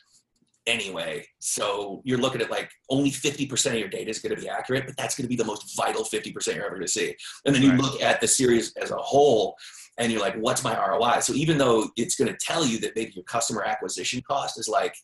[0.65, 1.25] anyway.
[1.39, 4.85] So you're looking at like only 50% of your data is going to be accurate,
[4.85, 7.15] but that's going to be the most vital 50% you're ever going to see.
[7.45, 7.79] And then you Right.
[7.79, 9.55] look at the series as a whole
[9.97, 11.19] and you're like, what's my ROI?
[11.21, 14.67] So even though it's going to tell you that maybe your customer acquisition cost is
[14.67, 14.95] like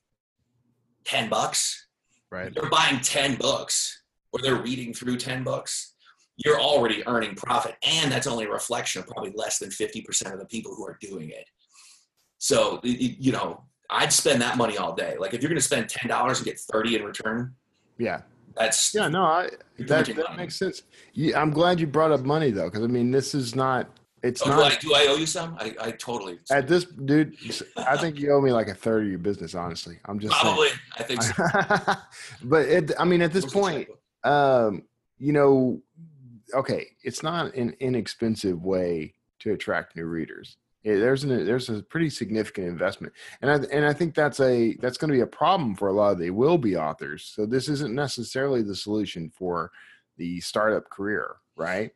[1.06, 1.88] 10 bucks,
[2.32, 2.54] Right.
[2.56, 5.93] they're buying 10 books or they're reading through 10 books,
[6.38, 7.76] you're already earning profit.
[7.84, 10.98] And that's only a reflection of probably less than 50% of the people who are
[11.02, 11.46] doing it.
[12.40, 15.16] So, you know, I'd spend that money all day.
[15.20, 17.54] Like if you're going to spend $10 and get 30 in return,
[17.98, 18.22] Yeah.
[18.56, 19.08] that's Yeah.
[19.08, 20.38] No, I, that, that money.
[20.38, 20.84] makes sense.
[21.14, 23.88] Yeah, I'm glad you brought up money though, because I mean, this is not.
[24.24, 25.58] It's Oh, do, not I, do I owe you some?
[25.60, 26.40] I, I totally.
[26.50, 27.36] at this, dude.
[27.76, 29.54] I think you owe me like a third of your business.
[29.54, 30.46] Honestly, I'm just saying.
[30.56, 30.70] Probably.
[30.98, 31.44] I think so.
[32.48, 33.90] but it, I mean, at this point,
[34.24, 34.84] um,
[35.20, 35.82] you know,
[36.54, 40.58] okay, it's not an inexpensive way to attract new readers.
[40.84, 44.76] Yeah, there's an there's a pretty significant investment, and I and I think that's a
[44.82, 47.32] that's going to be a problem for a lot of the will be authors.
[47.34, 49.72] So this isn't necessarily the solution for
[50.18, 51.92] the startup career, right?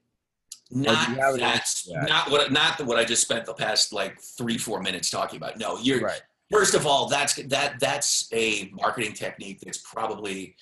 [0.71, 2.07] Not you have an that's that?
[2.09, 5.57] not what not what I just spent the past like three four minutes talking about.
[5.57, 6.21] No, you're Right.
[6.51, 10.55] first of all that's that that's a marketing technique that's probably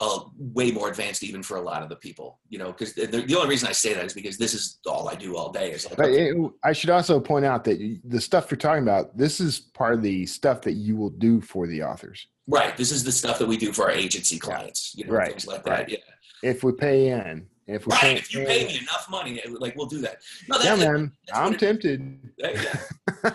[0.00, 2.38] uh, way more advanced even for a lot of the people.
[2.48, 5.08] You know, because the, the only reason I say that is because this is all
[5.08, 5.72] I do all day.
[5.72, 9.16] Is like it, I should also point out that you- the stuff you're talking about,
[9.16, 12.26] this is part of the stuff that you will do for the authors.
[12.46, 14.94] right, this is the stuff that we do for our agency clients.
[14.96, 15.70] You know, Right, things like that.
[15.70, 15.88] right.
[15.88, 15.98] Yeah.
[16.42, 18.00] If we pay in, if we Right.
[18.00, 20.18] pay, If you pay me enough money, like we'll do that.
[20.48, 22.18] No, yeah, man, I'm tempted.
[22.38, 22.52] yeah.
[23.24, 23.30] no,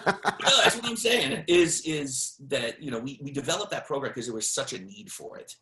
[0.64, 4.26] that's what I'm saying is is that you know we, we developed that program because
[4.28, 5.54] there was such a need for it,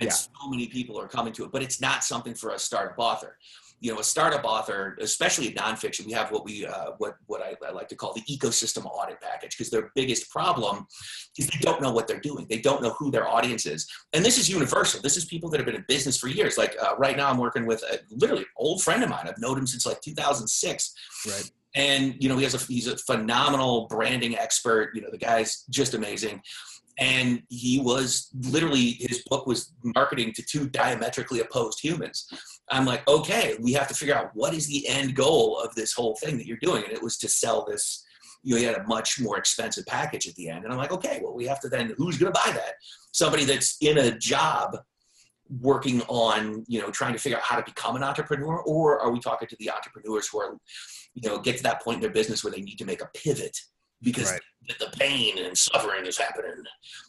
[0.00, 0.12] and Yeah.
[0.14, 1.52] so many people are coming to it.
[1.52, 3.38] But it's not something for a startup author.
[3.80, 7.54] You know, a startup author, especially nonfiction, we have what we uh, what what I,
[7.66, 10.86] I like to call the ecosystem audit package because their biggest problem
[11.36, 12.46] is they don't know what they're doing.
[12.48, 15.02] They don't know who their audience is, and this is universal.
[15.02, 16.56] This is people that have been in business for years.
[16.56, 19.26] Like uh, right now, I'm working with a literally an old friend of mine.
[19.28, 20.94] I've known him since like 2006
[21.26, 21.50] Right.
[21.74, 25.64] and you know he has a he's a phenomenal branding expert you know the guy's
[25.70, 26.40] just amazing
[26.98, 32.28] and he was literally his book was marketing to two diametrically opposed humans.
[32.70, 35.92] I'm like okay we have to figure out what is the end goal of this
[35.92, 36.84] whole thing that you're doing.
[36.84, 38.04] And it was to sell this
[38.42, 40.64] you know had a much more expensive package at the end.
[40.64, 42.74] And i'm like okay well we have to then who's going to buy that?
[43.12, 44.76] Somebody that's in a job
[45.60, 48.62] working on you know trying to figure out how to become an entrepreneur?
[48.62, 50.56] Or are we talking to the entrepreneurs who are
[51.14, 53.10] you know get to that point in their business where they need to make a
[53.14, 53.58] pivot
[54.04, 54.40] because Right.
[54.78, 56.64] the pain and suffering is happening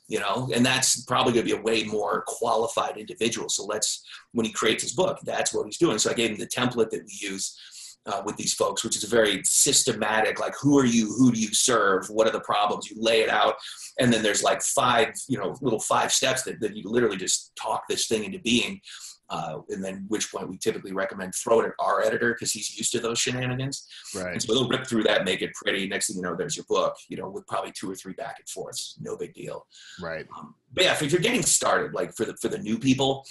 [0.08, 3.50] you know and that's probably going to be a way more qualified individual.
[3.50, 4.04] So let's
[4.34, 5.98] when he creates his book that's what he's doing.
[5.98, 7.58] So i gave him the template that we use
[8.06, 11.14] uh, with these folks which is a very systematic like who are you?
[11.18, 12.08] Who do you serve?
[12.10, 12.90] What are the problems?
[12.90, 13.56] You lay it out
[14.00, 17.56] and then there's like five you know little five steps that, that you literally just
[17.56, 18.82] talk this thing into being
[19.30, 22.78] uh, and then which point we typically recommend throw it at our editor because he's
[22.78, 24.34] used to those shenanigans Right.
[24.34, 25.88] and so they'll rip through that, make it pretty.
[25.88, 28.36] Next thing you know, there's your book, you know, with probably two or three back
[28.40, 28.98] and forths.
[29.02, 29.66] No big deal.
[30.02, 30.26] Right.
[30.38, 33.26] Um, but yeah, if you're getting started, like for the for the new people,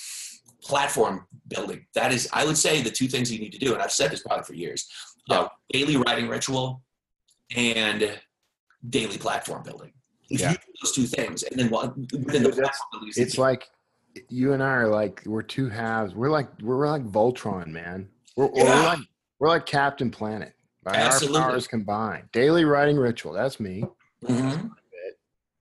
[0.62, 1.84] platform building.
[1.94, 3.74] That is, I would say, the two things you need to do.
[3.74, 4.88] And I've said this probably for years:
[5.30, 6.82] uh, daily writing ritual
[7.54, 8.18] and
[8.88, 9.92] daily platform building.
[10.30, 10.52] If Yeah.
[10.52, 13.38] you do those two things, and then one within the platform building, is the It's
[13.38, 13.68] like
[14.28, 16.14] you and I are like we're two halves.
[16.14, 18.08] We're like we're like Voltron, man.
[18.36, 18.98] We're, we're like
[19.38, 20.52] we're like Captain Planet.
[20.82, 21.40] By Absolutely.
[21.40, 22.28] our powers combined.
[22.32, 23.32] Daily writing ritual.
[23.32, 23.84] That's me.
[24.22, 24.70] Mhm.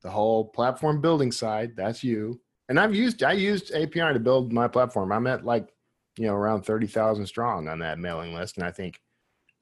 [0.01, 1.77] The whole platform building side.
[1.77, 2.41] That's you.
[2.67, 5.11] And I've used I used APR to build my platform.
[5.11, 5.69] I'm at like
[6.17, 8.99] you know around thirty thousand strong on that mailing list, and I think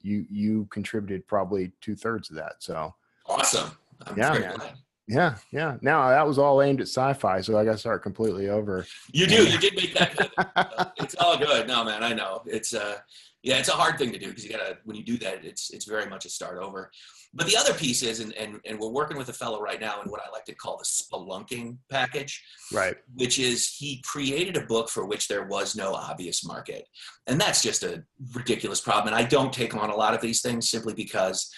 [0.00, 2.54] you you contributed probably two thirds of that.
[2.58, 2.92] So
[3.26, 3.70] awesome.
[4.06, 4.56] I'm Yeah, man.
[4.56, 4.72] glad.
[5.12, 5.76] Yeah, yeah.
[5.82, 8.86] Now that was all aimed at sci-fi, so I got to start completely over.
[9.12, 9.46] You do.
[9.46, 10.92] You did make that.
[11.02, 11.66] It's all good.
[11.68, 12.42] No, man, I know.
[12.46, 12.96] It's uh,
[13.42, 15.70] Yeah, it's a hard thing to do because you gotta when you do that, it's
[15.70, 16.90] it's very much a start over.
[17.34, 20.02] But the other piece is, and, and, and we're working with a fellow right now
[20.02, 22.94] in what I like to call the spelunking package, Right.
[23.14, 26.86] which is he created a book for which there was no obvious market.
[27.26, 28.04] And that's just a
[28.34, 29.14] ridiculous problem.
[29.14, 31.50] And I don't take on a lot of these things simply because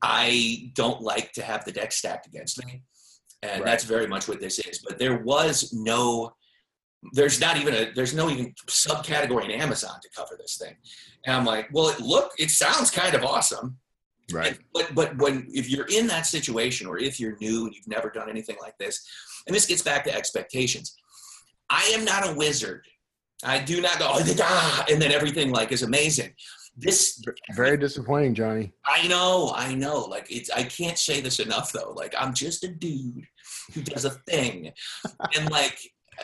[0.00, 2.82] I don't like to have the deck stacked against me.
[3.52, 3.70] And Right.
[3.70, 4.78] that's very much what this is.
[4.78, 6.34] But there was no
[7.12, 10.74] there's not even a there's no even subcategory in Amazon to cover this thing.
[11.24, 13.78] And I'm like, well, it look, it sounds kind of awesome.
[14.32, 14.58] Right.
[14.74, 18.10] But but when if you're in that situation or if you're new and you've never
[18.10, 19.06] done anything like this,
[19.46, 20.96] and this gets back to expectations.
[21.68, 22.84] I am not a wizard.
[23.44, 26.32] I do not go, ah, and then everything like is amazing.
[26.76, 27.22] This
[27.54, 28.72] Very disappointing, Johnny.
[28.84, 30.00] I know, I know.
[30.00, 31.92] Like it's I can't say this enough though.
[31.92, 33.26] Like I'm just a dude
[33.74, 34.72] who does a thing.
[35.36, 35.78] and like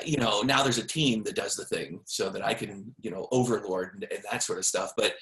[0.05, 3.11] you know, now there's a team that does the thing so that I can, you
[3.11, 4.93] know, overlord and, and that sort of stuff.
[4.97, 5.15] But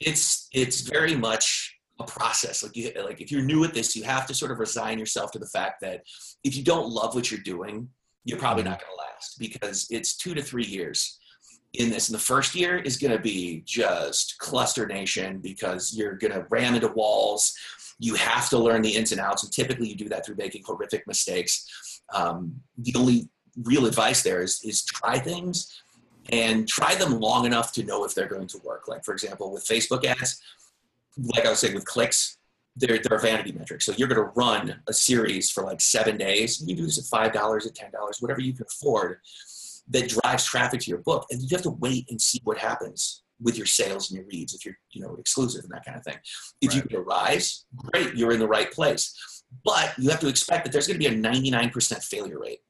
[0.00, 2.62] it's it's very much a process.
[2.62, 5.30] Like you like if you're new at this, you have to sort of resign yourself
[5.32, 6.02] to the fact that
[6.42, 7.88] if you don't love what you're doing,
[8.24, 8.72] you're probably mm-hmm.
[8.72, 11.18] not gonna last because it's two to three years
[11.74, 12.08] in this.
[12.08, 16.46] And the first year is going to be just cluster nation because you're going to
[16.48, 17.52] ram into walls.
[17.98, 19.44] You have to learn the ins and outs.
[19.44, 22.02] And typically you do that through making horrific mistakes.
[22.12, 23.28] Um, the only
[23.62, 25.80] real advice there is, is try things
[26.30, 28.88] and try them long enough to know if they're going to work.
[28.88, 30.40] Like, for example, with Facebook ads,
[31.16, 32.38] like I was saying with clicks,
[32.76, 33.82] they're, they're vanity metric.
[33.82, 36.62] So you're going to run a series for like seven days.
[36.66, 39.18] You do this at $5, at $10, whatever you can afford
[39.88, 43.22] that drives traffic to your book and you have to wait and see what happens
[43.40, 46.04] with your sales and your leads if you're you know exclusive and that kind of
[46.04, 46.16] thing.
[46.60, 49.14] If you can rise great you're in the right place.
[49.64, 52.60] But you have to expect that there's going to be a 99% failure rate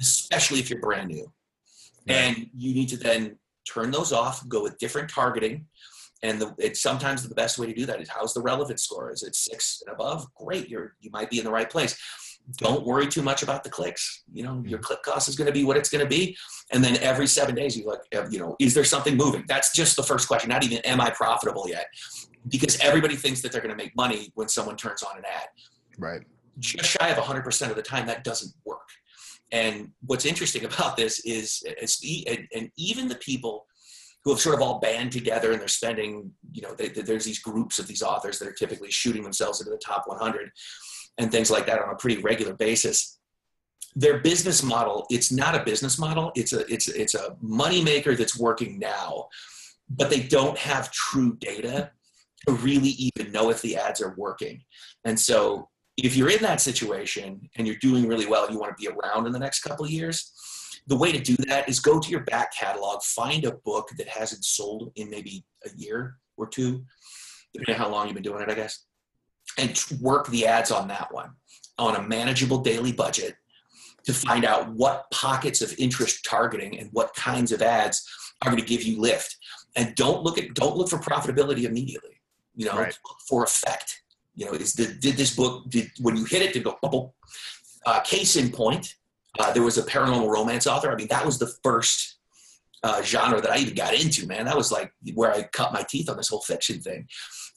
[0.00, 1.30] especially if you're brand new.
[2.06, 5.66] And you need to then turn those off go with different targeting.
[6.22, 9.10] And the, it's sometimes the best way to do that is how's the relevance score?
[9.10, 10.26] Is it six and above?
[10.34, 11.98] Great you're you might be in the right place
[12.58, 14.22] don't worry too much about the clicks.
[14.32, 16.36] You know your click cost is going to be what it's going to be.
[16.72, 19.44] And then every seven days you look uh, you know is there something moving?
[19.48, 20.50] That's just the first question.
[20.50, 21.86] Not even am i profitable yet?
[22.48, 25.48] Because everybody thinks that they're going to make money when someone turns on an ad.
[25.98, 26.22] Right.
[26.58, 28.88] just shy of 100% of the time that doesn't work.
[29.52, 31.98] And what's interesting about this is, is
[32.54, 33.66] and, even the people
[34.24, 37.24] who have sort of all band together and they're spending you know they, they- there's
[37.24, 40.50] these groups of these authors that are typically shooting themselves into the top 100
[41.18, 43.18] and things like that on a pretty regular basis.
[43.96, 48.16] Their business model it's not a business model it's a it's it's a money maker
[48.16, 49.28] that's working now
[49.88, 51.90] but they don't have true data
[52.46, 54.62] to really even know if the ads are working.
[55.04, 58.82] And so if you're in that situation and you're doing really well you want to
[58.82, 60.32] be around in the next couple of years
[60.88, 64.08] the way to do that is go to your back catalog find a book that
[64.08, 66.84] hasn't sold in maybe a year or two.
[67.52, 68.84] Depending on how long you've been doing it i guess
[69.58, 71.30] and work the ads on that one
[71.78, 73.34] on a manageable daily budget
[74.04, 78.06] to find out what pockets of interest targeting and what kinds of ads
[78.42, 79.36] are going to give you lift.
[79.76, 82.14] And don't look at don't look for profitability immediately
[82.54, 82.96] you know Right.
[83.06, 84.02] look for effect.
[84.34, 87.14] You know is the, did this book did when you hit it did go bubble
[87.86, 88.94] uh, case in point
[89.38, 90.90] uh, there was a paranormal romance author.
[90.90, 92.18] I mean that was the first
[92.82, 94.44] uh, genre that i even got into man.
[94.44, 97.08] That was like where i cut my teeth on this whole fiction thing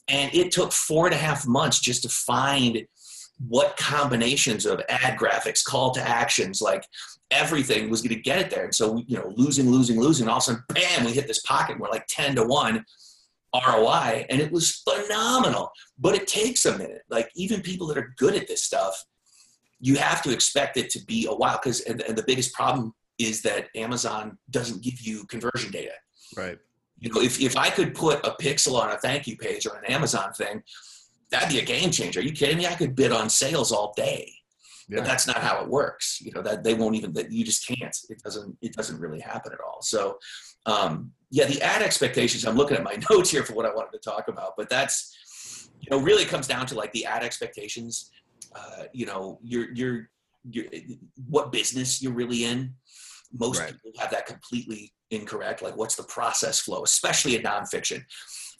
[0.08, 2.86] and it took four and a half months just to find
[3.46, 6.84] what combinations of ad graphics, call to actions, like
[7.30, 8.64] everything was going to get it there.
[8.64, 11.42] And so, you know, losing, losing, losing, all of a sudden, bam, we hit this
[11.42, 11.78] pocket.
[11.78, 12.84] We're like 10 to 1
[13.54, 15.70] ROI, and it was phenomenal.
[15.98, 17.02] But it takes a minute.
[17.08, 19.04] Like, even people that are good at this stuff,
[19.80, 21.60] you have to expect it to be a while.
[21.62, 25.92] Because, and, and the biggest problem is that Amazon doesn't give you conversion data
[26.36, 26.58] Right.
[27.00, 29.76] You know, if, if I could put a pixel on a thank you page or
[29.76, 30.62] an Amazon thing,
[31.30, 32.20] that'd be a game changer.
[32.20, 32.66] Are you kidding me?
[32.66, 34.32] I could bid on sales all day.
[34.88, 34.98] Yeah.
[34.98, 36.20] But that's not how it works.
[36.20, 37.96] You know, that they won't even that you just can't.
[38.08, 39.82] It doesn't it doesn't really happen at all.
[39.82, 40.18] So
[40.64, 43.92] um yeah, the ad expectations, I'm looking at my notes here for what I wanted
[43.92, 45.14] to talk about, but that's
[45.80, 48.10] you know, really comes down to like the ad expectations.
[48.54, 50.10] Uh, you know, you're you're
[50.50, 50.66] you're
[51.28, 52.74] what business you're really in.
[53.32, 53.72] Most Right.
[53.72, 55.62] people have that completely incorrect.
[55.62, 58.02] Like, what's the process flow, especially in nonfiction?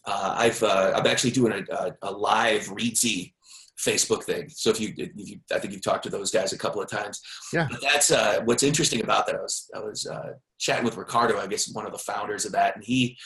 [0.05, 3.35] Uh, I've uh, I'm actually doing a, a, a live Reedsy
[3.79, 4.49] Facebook thing.
[4.49, 6.91] So if you, if you, I think you've talked to those guys a couple of
[6.91, 7.21] times.
[7.53, 7.69] Yeah.
[7.71, 9.37] But that's uh, what's interesting about that.
[9.37, 12.53] I was I was uh, chatting with Ricardo, I guess one of the founders of
[12.53, 13.17] that, and he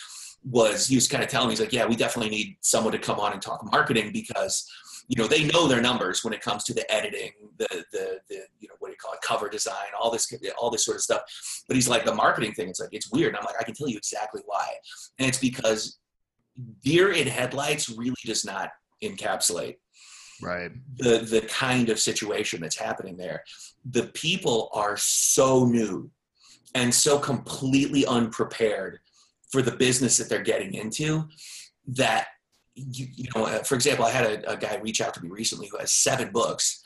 [0.45, 2.99] was he was kind of telling me he's like, yeah, we definitely need someone to
[2.99, 4.69] come on and talk marketing because
[5.09, 8.37] you know they know their numbers when it comes to the editing, the the the
[8.61, 11.03] you know what do you call it, cover design, all this all this sort of
[11.03, 11.23] stuff.
[11.69, 12.69] But he's like the marketing thing.
[12.69, 13.35] It's like it's weird.
[13.35, 14.67] And I'm like I can tell you exactly why,
[15.19, 15.99] and it's because
[16.83, 18.71] deer in headlights really does not
[19.03, 19.77] encapsulate
[20.43, 20.73] Right.
[20.97, 23.45] the the kind of situation that's happening there.
[23.91, 26.11] The people are so new
[26.75, 28.99] and so completely unprepared
[29.51, 31.29] for the business that they're getting into
[31.89, 32.29] that
[32.75, 35.29] you, you know uh, for example i had a, a guy reach out to me
[35.29, 36.83] recently who has seven books.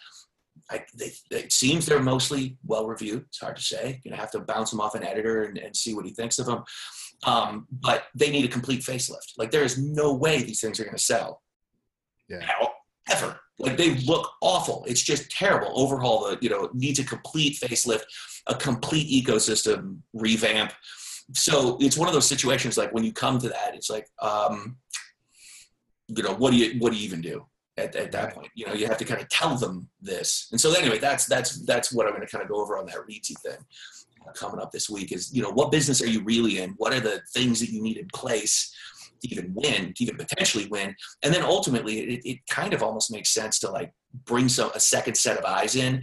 [0.68, 4.00] I, they, it seems they're mostly well reviewed it's hard to say.
[4.02, 6.38] You're gonna have to bounce them off an editor and, and see what he thinks
[6.38, 6.64] of them
[7.24, 9.32] um, but they need a complete facelift.
[9.38, 11.42] Like there is no way these things are gonna sell.
[12.28, 12.38] Yeah.
[12.38, 12.70] now,
[13.10, 13.38] ever.
[13.58, 14.84] Like they look awful.
[14.86, 15.72] It's just terrible.
[15.74, 18.04] Overhaul the you know needs a complete facelift
[18.46, 20.72] a complete ecosystem revamp.
[21.34, 24.76] So it's one of those situations like when you come to that it's like um
[26.08, 27.44] you know what do you what do you even do
[27.76, 28.50] at, at that point?
[28.54, 30.48] You know you have to kind of tell them this.
[30.50, 32.86] And so anyway that's that's that's what i'm going to kind of go over on
[32.86, 33.58] that reedsy thing
[34.26, 36.70] uh, coming up this week is you know what business are you really in?
[36.76, 38.74] What are the things that you need in place
[39.22, 40.94] to even win to even potentially win?
[41.22, 43.92] And then ultimately it, it kind of almost makes sense to like
[44.24, 46.02] bring some a second set of eyes in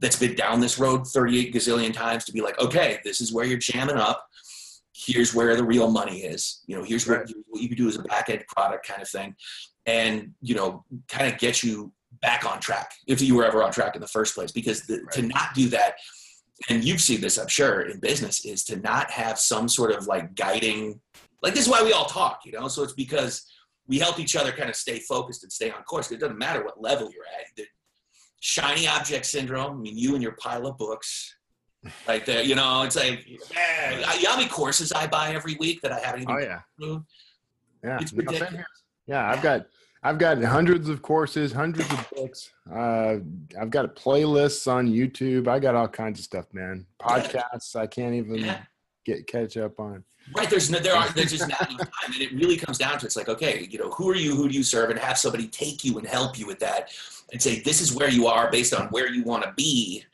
[0.00, 3.44] that's been down this road 38 gazillion times to be like okay this is where
[3.44, 4.26] you're jamming up
[4.94, 6.62] here's where the real money is.
[6.66, 9.08] You know here's what, what you can do as a back end product kind of
[9.08, 9.34] thing.
[9.86, 11.92] And you know kind of get you
[12.22, 14.52] back on track if you were ever on track in the first place.
[14.52, 15.94] Because the, to not do that
[16.68, 20.06] and you've seen this i'm sure in business is to not have some sort of
[20.06, 21.00] like guiding
[21.42, 22.68] like this is why we all talk you know?
[22.68, 23.44] So it's because
[23.86, 26.10] we help each other kind of stay focused and stay on course.
[26.10, 27.54] It doesn't matter what level you're at.
[27.56, 27.66] The
[28.40, 31.34] shiny object syndrome i mean you and your pile of books
[32.08, 33.26] right there you know it's like
[34.24, 36.60] how many courses i buy every week that i haven't even Oh yeah.
[36.78, 37.04] through?
[37.82, 37.98] Yeah.
[38.00, 38.66] it's No, ridiculous here.
[39.06, 39.66] Yeah, I've got
[40.02, 42.50] I've got hundreds of courses, hundreds of books.
[42.70, 43.16] Uh,
[43.60, 45.48] I've got playlists on YouTube.
[45.48, 46.86] I got all kinds of stuff, man.
[47.00, 48.60] Podcasts I can't even Yeah.
[49.04, 50.04] get catch up on.
[50.34, 50.48] Right.
[50.48, 53.04] There's no, there are there's just not enough time, and it really comes down to
[53.06, 54.34] it's like okay, you know, who are you?
[54.34, 54.88] Who do you serve?
[54.90, 56.88] And have somebody take you and help you with that,
[57.32, 60.04] and say this is where you are based on where you want to be.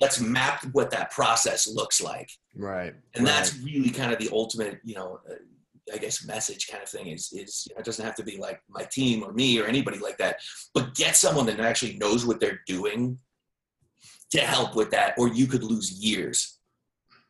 [0.00, 2.94] Let's map what that process looks like, Right.
[3.14, 3.32] and right.
[3.34, 5.34] that's really kind of the ultimate, you know, uh,
[5.92, 7.08] I guess message kind of thing.
[7.08, 9.66] Is is you know, it doesn't have to be like my team or me or
[9.66, 10.36] anybody like that,
[10.74, 13.18] but get someone that actually knows what they're doing
[14.30, 16.58] to help with that, or you could lose years.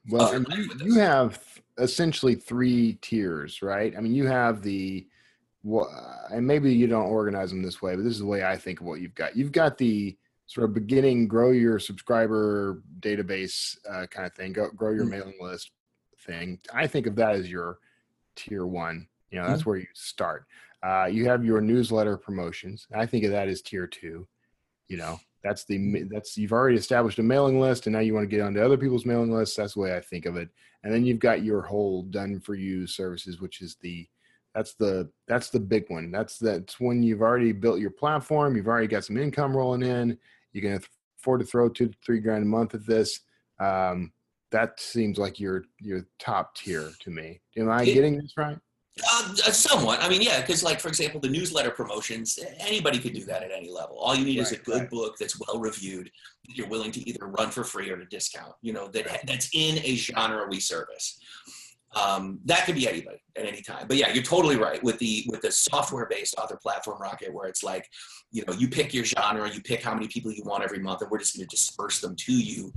[0.09, 1.41] Well, you, you have
[1.79, 3.95] essentially three tiers, right?
[3.97, 5.07] I mean, you have the,
[5.63, 5.89] well,
[6.33, 8.81] and maybe you don't organize them this way, but this is the way I think
[8.81, 9.37] of what you've got.
[9.37, 10.17] You've got the
[10.53, 15.11] sort of beginning, grow your subscriber database uh, kind of thing, go, grow your Mhm.
[15.11, 15.71] mailing list
[16.27, 16.61] thing.
[16.73, 17.79] I think of that as your
[18.37, 19.09] tier one.
[19.31, 20.45] You know, that's where you start.
[20.83, 22.87] Uh, you have your newsletter promotions.
[22.93, 24.29] I think of that as tier two.
[24.89, 28.29] You know, that's the that's you've already established a mailing list, and now you want
[28.29, 29.57] to get onto other people's mailing lists.
[29.57, 30.51] That's the way I think of it.
[30.83, 34.07] And then you've got your whole done for you services, which is the
[34.55, 36.11] that's the that's the big one.
[36.11, 38.55] That's that's when you've already built your platform.
[38.55, 40.19] You've already got some income rolling in.
[40.53, 40.81] You can
[41.19, 43.21] afford to throw two to three grand a month at this.
[43.61, 44.13] Um,
[44.51, 47.41] that seems like your your top tier to me.
[47.57, 48.59] Am I getting this right?
[49.11, 50.03] Uh, uh, somewhat.
[50.03, 53.51] I mean, yeah, because like for example, the newsletter promotions, anybody could do that at
[53.51, 53.97] any level.
[53.99, 54.91] All you need is a good right.
[54.91, 56.11] book that's well reviewed.
[56.47, 58.53] That you're willing to either run for free or to discount.
[58.61, 61.19] You know that that's in a genre we service.
[61.95, 63.87] Um, that could be anybody at any time.
[63.87, 67.49] But yeah, you're totally right with the with the software based author platform rocket, where
[67.49, 67.89] it's like,
[68.31, 71.03] you know, you pick your genre, you pick how many people you want every month,
[71.03, 72.73] and we're just going to disperse them to you.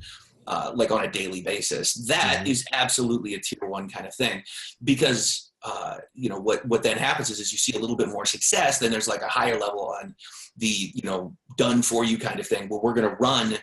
[0.47, 2.49] Uh, like on a daily basis, That Mhm.
[2.49, 4.43] is absolutely a tier one kind of thing,
[4.83, 8.09] because uh, you know what what then happens is, is you see a little bit
[8.09, 10.13] more success then there's like a higher level on
[10.57, 13.57] the you know done for you kind of thing where we're going to run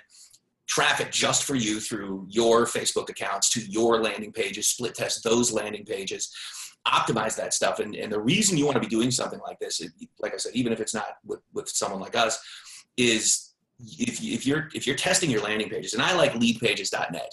[0.72, 5.52] traffic just for you through your facebook accounts to your landing pages split test those
[5.52, 6.34] landing pages
[6.88, 7.78] optimize that stuff.
[7.78, 9.80] And, and the reason you want to be doing something like this
[10.18, 12.42] like i said even if it's not with, with someone like us
[12.96, 17.32] is if, you, if you're if you're testing your landing pages and i like leadpages.net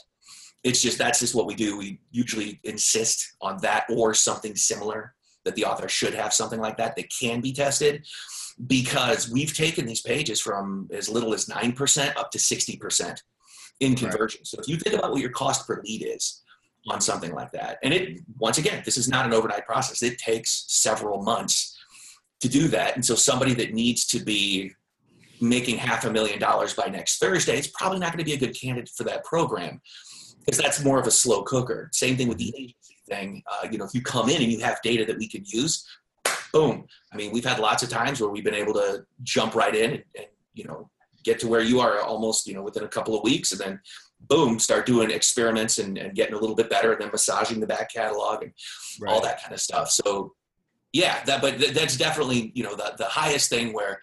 [0.63, 1.77] it's just that's just what we do.
[1.77, 5.13] We usually insist on that or something similar
[5.45, 8.05] that the author should have something like that that can be tested
[8.67, 13.21] because we've taken these pages from as little as 9% up to 60%
[13.79, 13.99] in Right.
[13.99, 14.43] conversion.
[14.43, 16.41] So if you think about what your cost per lead is
[16.89, 20.03] on something like that, and it once again, this is not an overnight process.
[20.03, 21.77] It takes several months
[22.41, 22.95] to do that.
[22.95, 24.73] And so somebody that needs to be
[25.41, 28.37] making half a million dollars by next Thursday, it's probably not going to be a
[28.37, 29.81] good candidate for that program
[30.45, 31.89] because that's more of a slow cooker.
[31.93, 33.43] Same thing with the agency thing.
[33.49, 35.85] Uh, you know, if you come in and you have data that we can use,
[36.51, 36.85] boom.
[37.11, 39.91] I mean, we've had lots of times where we've been able to jump right in
[39.91, 40.89] and, and you know
[41.23, 43.79] get to where you are almost you know within a couple of weeks, and then
[44.21, 47.67] boom, start doing experiments and, and getting a little bit better, and then massaging the
[47.67, 48.53] back catalog and
[49.07, 49.89] all that kind of stuff.
[49.89, 50.33] So
[50.93, 53.99] yeah, that but th- that's definitely you know the the highest thing where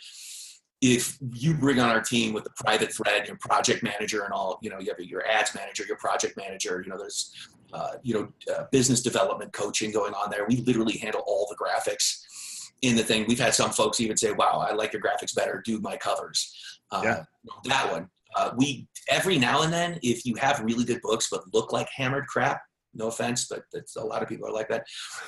[0.83, 4.59] if you bring on our team with the private thread, your project manager and all,
[4.61, 7.33] you know, you have your ads manager, your project manager, you know, there's,
[7.73, 10.45] uh, you know, uh, business development coaching going on there.
[10.47, 12.26] We literally handle all the graphics
[12.83, 13.25] in the thing.
[13.27, 15.63] We've had some folks even say, wow, I like your graphics better.
[15.65, 16.55] Do my covers.
[16.91, 17.23] Uh, Yeah.
[17.65, 18.09] That one.
[18.35, 21.89] Uh, we, every now and then, if you have really good books but look like
[21.95, 22.61] hammered crap,
[22.93, 24.85] no offense, but that's, a lot of people are like that.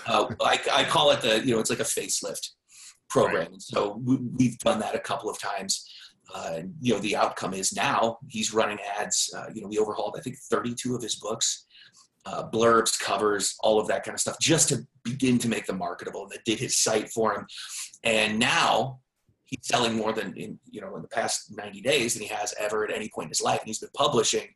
[0.06, 2.50] Uh, I, I call it the, you know, it's like a facelift
[3.08, 3.52] program.
[3.52, 5.90] And so we, we've done that a couple of times.
[6.34, 9.32] Uh, you know, the outcome is now he's running ads.
[9.34, 11.64] Uh, you know, we overhauled, I think, 32 of his books,
[12.26, 15.78] uh, blurbs, covers, all of that kind of stuff, just to begin to make them
[15.78, 16.22] marketable.
[16.22, 17.46] And that did his site for him.
[18.04, 19.00] And now
[19.46, 22.54] he's selling more than in, you know, in the past 90 days than he has
[22.58, 23.60] ever at any point in his life.
[23.60, 24.46] And he's been publishing,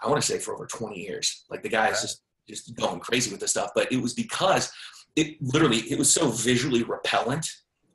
[0.00, 1.44] I want to say, for over 20 years.
[1.50, 2.00] Like the guy's Right.
[2.02, 3.70] just just going crazy with this stuff.
[3.74, 4.72] But it was because
[5.16, 7.48] it literally it was so visually repellent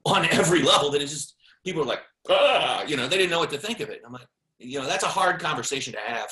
[0.06, 3.40] on every level that it just people were like, ah, you know, they didn't know
[3.40, 4.02] what to think of it.
[4.06, 4.28] I'm like,
[4.60, 6.30] you know, that's a hard conversation to have.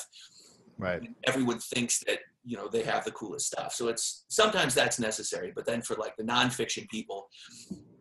[0.78, 1.02] Right.
[1.24, 5.52] Everyone thinks that you know they have the coolest stuff, so it's sometimes that's necessary.
[5.54, 7.28] But then for like the nonfiction people,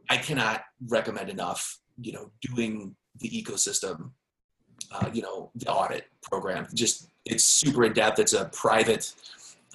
[0.10, 1.80] I cannot recommend enough.
[2.02, 4.12] You know, doing the ecosystem,
[4.92, 6.68] uh, you know, the audit program.
[6.74, 8.20] Just it's super in depth.
[8.20, 9.14] It's a private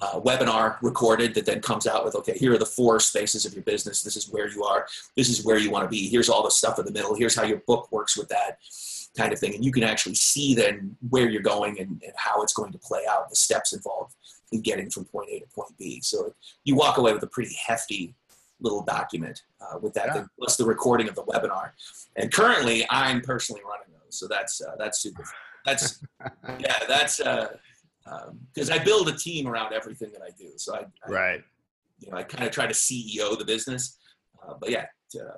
[0.01, 3.53] uh, webinar recorded that then comes out with okay here are the four spaces of
[3.53, 6.29] your business this is where you are this is where you want to be here's
[6.29, 8.59] all the stuff in the middle here's how your book works with that
[9.17, 12.41] kind of thing and you can actually see then where you're going and, and how
[12.41, 14.15] it's going to play out the steps involved
[14.51, 16.33] in getting from point a to point b so
[16.63, 18.15] you walk away with a pretty hefty
[18.61, 20.13] little document uh, with that Yeah.
[20.13, 21.71] thing, plus the recording of the webinar
[22.15, 25.33] and currently i'm personally running those so that's uh, that's super fun.
[25.65, 26.03] that's
[26.59, 27.47] yeah that's uh
[28.55, 30.53] because I build a team around everything that I do.
[30.57, 31.43] So I, I Right.
[31.99, 33.99] you know, I kind of try to CEO the business.
[34.41, 34.85] Uh, but yeah,
[35.15, 35.37] uh,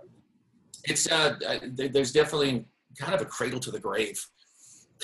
[0.85, 2.65] it's uh, I, there's definitely
[2.97, 4.25] kind of a cradle to the grave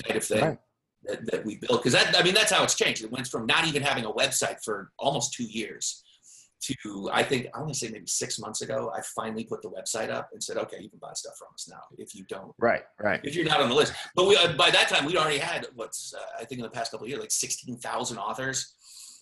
[0.02, 0.60] kind of thing Right.
[1.06, 1.82] That, that we built.
[1.82, 3.04] Because that, I mean, that's how it's changed.
[3.04, 6.04] It went from not even having a website for almost two years
[6.60, 8.92] to I think I want to say maybe six months ago.
[8.96, 11.68] I finally put the website up and said, okay, you can buy stuff from us
[11.70, 12.84] now if you don't Right.
[13.00, 13.20] Right.
[13.24, 13.94] if you're not on the list.
[14.16, 16.70] But we, uh, by that time, we'd already had what's uh, I think in the
[16.70, 18.74] past couple of years, like sixteen thousand authors.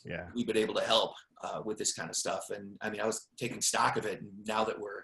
[0.06, 0.26] Yeah.
[0.36, 1.14] We've been able to help
[1.44, 4.22] uh, with this kind of stuff, and I mean, I was taking stock of it.
[4.22, 5.04] And now that we're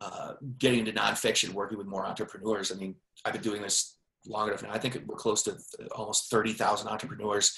[0.00, 3.97] uh, getting into nonfiction, working with more entrepreneurs, I mean, I've been doing this
[4.28, 4.70] long enough now.
[4.72, 5.56] I think we're close to
[5.92, 7.56] almost thirty thousand entrepreneurs.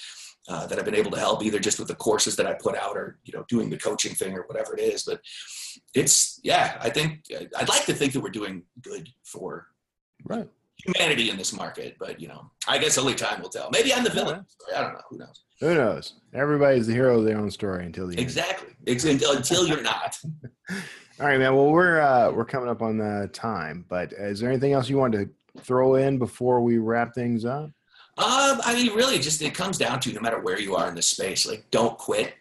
[0.49, 2.75] Uh, that I've been able to help either just with the courses that I put
[2.75, 5.03] out or you know doing the coaching thing or whatever it is.
[5.03, 5.21] But
[5.93, 7.19] it's yeah, I think
[7.59, 9.67] I'd like to think that we're doing good for
[10.25, 10.47] Right.
[10.83, 13.69] humanity in this market, but you know, I guess only time will tell.
[13.71, 14.43] Maybe I'm the villain.
[14.75, 15.01] I don't know.
[15.11, 15.43] Who knows?
[15.59, 16.13] Who knows?
[16.33, 18.21] Everybody's the hero of their own story until the end.
[18.21, 18.69] Exactly.
[18.87, 20.17] Until, until you're not.
[21.19, 21.53] All right, man.
[21.55, 24.97] Well, we're uh, we're coming up on the time, but is there anything else you
[24.97, 25.29] wanted to
[25.59, 27.71] throw in before we wrap things up?
[28.17, 30.95] Um, I mean, really, just it comes down to no matter where you are in
[30.95, 32.33] this space, like don't quit.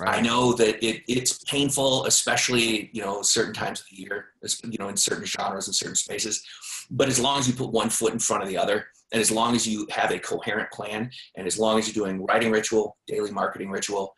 [0.00, 4.26] I know that it, it's painful, especially you know certain times of the year,
[4.64, 6.42] you know in certain genres and certain spaces.
[6.90, 9.30] But as long as you put one foot in front of the other, and as
[9.30, 12.96] long as you have a coherent plan, and as long as you're doing writing ritual,
[13.06, 14.16] daily marketing ritual,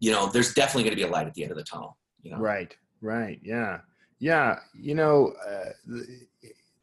[0.00, 1.98] you know, there's definitely going to be a light at the end of the tunnel.
[2.22, 3.80] You know, Right, right, yeah,
[4.18, 4.56] yeah.
[4.74, 5.98] You know, uh,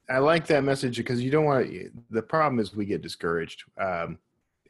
[0.09, 1.91] I like that message because you don't want to.
[2.09, 4.17] The problem is we get discouraged, um,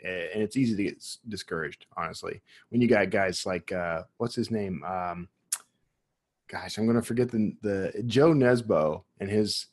[0.04, 1.86] and it's easy to get discouraged.
[1.96, 4.84] Honestly, when you got guys like uh, what's his name?
[4.84, 5.30] Um,
[6.50, 9.68] gosh, I'm going to forget the the Jo Nesbø and his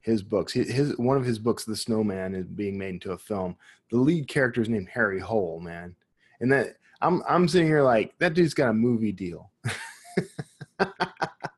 [0.00, 0.52] his books.
[0.52, 3.56] His, his one of his books, The Snowman, is being made into a film.
[3.90, 5.94] The lead character is named Harry Hole, man,
[6.40, 9.50] and that I'm I'm sitting here like that dude's got a movie deal.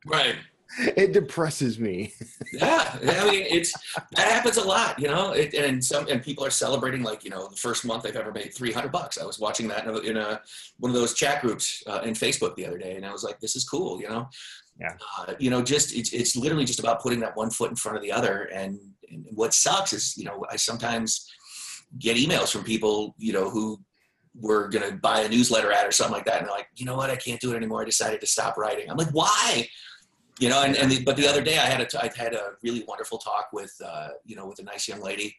[0.07, 0.37] right.
[0.97, 2.15] it depresses me.
[2.53, 3.73] yeah i mean it's
[4.13, 5.33] that happens a lot you know?
[5.33, 8.33] It, and some and people are celebrating like you know the first month they've ever
[8.33, 9.19] made 300 bucks.
[9.19, 10.41] I was watching that in a, in a
[10.79, 13.41] one of those chat groups uh, in facebook the other day and i was like
[13.41, 14.29] this is cool you know?
[14.81, 14.95] Yeah.
[15.19, 17.97] uh, you know just it's, it's literally just about putting that one foot in front
[17.97, 18.79] of the other and,
[19.11, 21.31] and what sucks is you know i sometimes
[21.99, 23.79] get emails from people you know who
[24.41, 26.87] were going to buy a newsletter ad or something like that and they're like you
[26.87, 27.11] know what?
[27.11, 27.83] I can't do it anymore.
[27.83, 28.91] I decided to stop writing.
[28.91, 29.69] I'm like why
[30.39, 32.53] you know and, and the, but the other day i had a i had a
[32.63, 35.35] really wonderful talk with uh, you know with a nice young lady.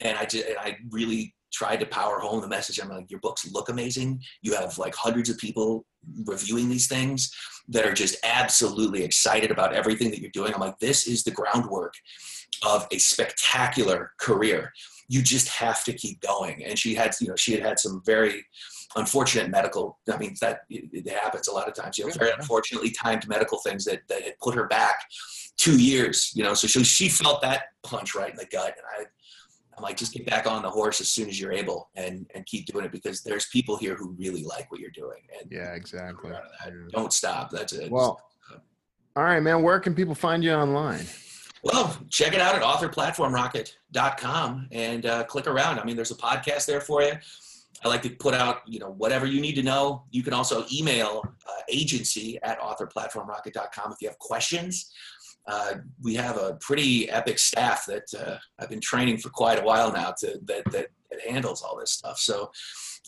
[0.00, 2.78] And i just and i really tried to power home the message.
[2.78, 4.20] I'm like your books look amazing.
[4.42, 5.86] You have like hundreds of people
[6.24, 7.34] reviewing these things
[7.68, 10.54] that are just absolutely excited about everything that you're doing.
[10.54, 11.94] I'm like this is the groundwork
[12.64, 14.72] of a spectacular career.
[15.08, 16.64] You just have to keep going.
[16.64, 18.44] And she had you know she had had some very
[18.96, 19.98] unfortunate medical.
[20.12, 21.98] I mean, that it, happens a lot of times.
[21.98, 24.96] You know, very unfortunately timed medical things that that had put her back
[25.56, 26.32] two years.
[26.34, 29.04] You know, so she she felt that punch right in the gut, and I.
[29.76, 32.44] I'm like, just get back on the horse as soon as you're able, and and
[32.46, 35.20] keep doing it because there's people here who really like what you're doing.
[35.40, 36.32] And Yeah, exactly.
[36.90, 37.50] don't stop.
[37.50, 37.88] That's it.
[37.88, 38.20] Well,
[39.14, 39.62] all right, man.
[39.62, 41.06] Where can people find you online?
[41.64, 45.80] Well, check it out at authorplatformrocket.com and uh, click around.
[45.80, 47.14] I mean, there's a podcast there for you.
[47.84, 50.04] I like to put out, you know, whatever you need to know.
[50.10, 54.90] You can also email uh, agency at authorplatformrocket.com if you have questions.
[55.46, 59.62] Uh, we have a pretty epic staff that uh, I've been training for quite a
[59.62, 62.18] while now to that, that that handles all this stuff.
[62.18, 62.50] So,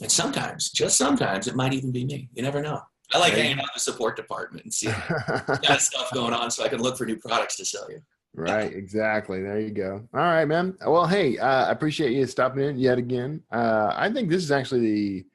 [0.00, 2.28] and sometimes, just sometimes, it might even be me.
[2.34, 2.80] You never know.
[3.12, 4.94] I like hanging out in the support department and seeing
[5.62, 8.00] got stuff going on, so I can look for new products to sell you.
[8.34, 9.42] Right, exactly.
[9.42, 10.06] There you go.
[10.14, 10.76] All right, man.
[10.86, 13.42] Well, hey, uh, I appreciate you stopping in yet again.
[13.50, 15.26] Uh, I think this is actually the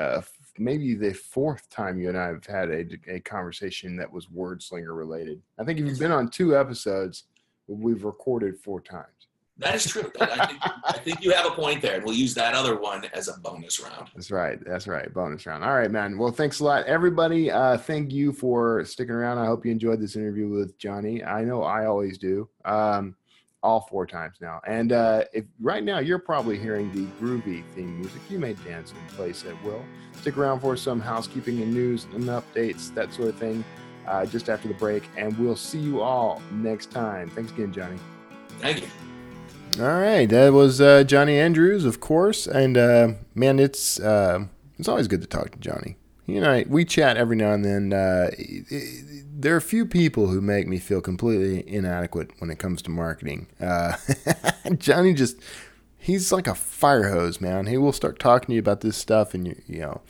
[0.00, 0.22] uh,
[0.58, 4.96] maybe the fourth time you and I have had a, a conversation that was Wordslinger
[4.96, 5.40] related.
[5.58, 7.24] I think if you've been on two episodes,
[7.66, 9.19] we've recorded four times.
[9.60, 10.10] That is true.
[10.20, 13.04] I think, I think you have a point there, and we'll use that other one
[13.12, 14.08] as a bonus round.
[14.14, 14.58] That's right.
[14.64, 15.12] That's right.
[15.12, 15.62] Bonus round.
[15.62, 16.16] All right, man.
[16.16, 17.50] Well, thanks a lot, everybody.
[17.50, 19.38] Uh, thank you for sticking around.
[19.38, 21.22] I hope you enjoyed this interview with Johnny.
[21.22, 22.48] I know I always do.
[22.64, 23.16] Um,
[23.62, 24.60] all four times now.
[24.66, 28.92] And uh, if right now you're probably hearing the groovy theme music, you may dance
[28.92, 29.84] in place at will.
[30.12, 33.62] Stick around for some housekeeping and news and updates, that sort of thing,
[34.06, 35.02] uh, just after the break.
[35.18, 37.28] And we'll see you all next time.
[37.28, 37.98] Thanks again, Johnny.
[38.60, 38.88] Thank you.
[39.78, 44.46] All right, that was uh, Johnny Andrews, of course, and uh, man, it's uh,
[44.78, 45.96] it's always good to talk to Johnny.
[46.26, 47.92] He and I we chat every now and then.
[47.92, 48.30] Uh,
[49.32, 52.90] there are a few people who make me feel completely inadequate when it comes to
[52.90, 53.46] marketing.
[53.60, 53.96] Uh,
[54.76, 55.36] Johnny just
[55.96, 57.66] he's like a fire hose, man.
[57.66, 60.00] He will start talking to you about this stuff, and you you know.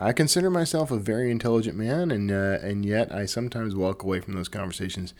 [0.00, 4.20] I consider myself a very intelligent man, and uh, and yet I sometimes walk away
[4.20, 5.12] from those conversations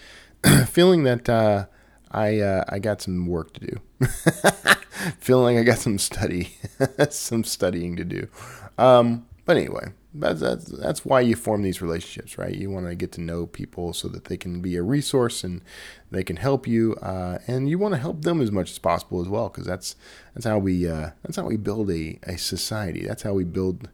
[0.67, 1.69] feeling that
[2.13, 3.81] I uh, I got some work to do.
[5.19, 6.57] Feeling like I got some study,
[7.11, 8.29] some studying to do.
[8.79, 12.55] Um, but anyway, that's, that's that's why you form these relationships, right?
[12.55, 15.63] You want to get to know people so that they can be a resource and
[16.11, 19.21] they can help you, uh, and you want to help them as much as possible
[19.23, 19.97] as well, because that's
[20.35, 23.05] that's how we uh, that's how we build a, a society.
[23.07, 23.89] That's how we build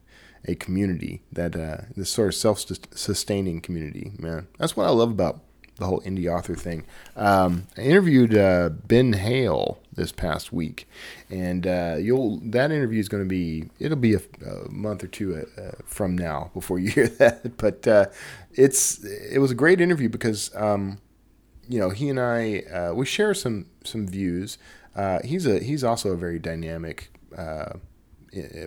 [0.44, 4.12] a community that uh, this sort of self-sustaining community.
[4.18, 5.40] Man, that's what I love about
[5.78, 6.84] the whole indie author thing.
[7.16, 10.88] Um, I interviewed uh, Ben Hale this past week,
[11.30, 15.06] and uh, you'll that interview is going to be it'll be a, a month or
[15.06, 17.56] two uh, from now before you hear that.
[17.56, 18.06] But uh,
[18.52, 21.00] it's it was a great interview because um,
[21.68, 24.58] you know he and I uh, we share some some views.
[24.96, 27.12] Uh, he's a he's also a very dynamic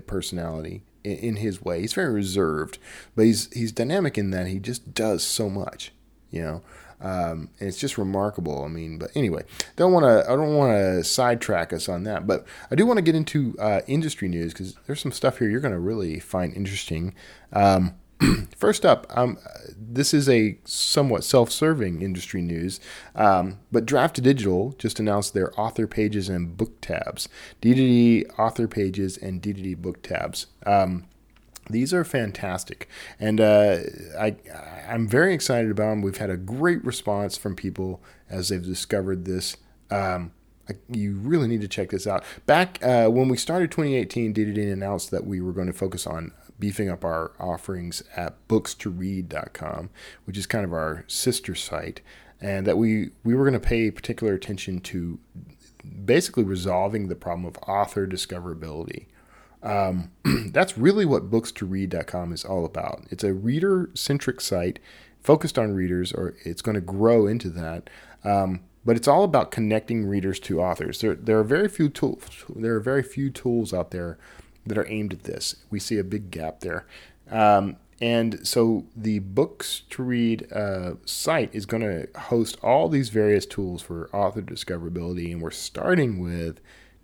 [0.08, 1.82] personality in his way.
[1.82, 2.78] He's very reserved,
[3.16, 5.92] but he's he's dynamic in that he just does so much.
[6.30, 6.62] You know,
[7.02, 8.64] um, and it's just remarkable.
[8.64, 9.44] I mean, but anyway,
[9.76, 10.24] don't want to.
[10.32, 12.28] I don't want to sidetrack us on that.
[12.28, 15.50] But I do want to get into uh, industry news because there's some stuff here
[15.50, 17.14] you're going to really find interesting.
[17.52, 17.96] Um,
[18.56, 19.38] first up, um,
[19.76, 22.80] this is a somewhat self-serving industry news,
[23.16, 27.28] um, but Draft Digital just announced their author pages and book tabs,
[27.62, 30.48] D2D author pages and D2D book tabs.
[30.68, 31.06] Um,
[31.72, 32.88] these are fantastic,
[33.20, 33.78] and uh,
[34.20, 34.36] I
[34.90, 36.02] I'm very excited about them.
[36.02, 39.58] We've had a great response from people as they've discovered this.
[39.90, 40.32] Um,
[40.90, 42.24] you really need to check this out.
[42.46, 46.32] Back uh, when we started 2018, D2D announced that we were going to focus on
[46.60, 49.90] beefing up our offerings at books2read.com,
[50.26, 52.02] which is kind of our sister site,
[52.40, 55.20] and that we we were going to pay particular attention to
[56.06, 59.08] basically resolving the problem of author discoverability.
[59.64, 60.12] Um,
[60.52, 63.06] that's really what books2read.com is all about.
[63.10, 64.80] It's a reader centric site
[65.22, 67.90] focused on readers, or it's going to grow into that.
[68.24, 71.02] Um, but it's all about connecting readers to authors.
[71.02, 72.46] There, there are very few tools.
[72.56, 74.18] There are very few tools out there
[74.66, 75.58] that are aimed at this.
[75.70, 76.86] We see a big gap there.
[77.30, 83.10] Um, and so the Books to Read uh, site is going to host all these
[83.10, 85.32] various tools for author discoverability.
[85.32, 86.60] And we're starting with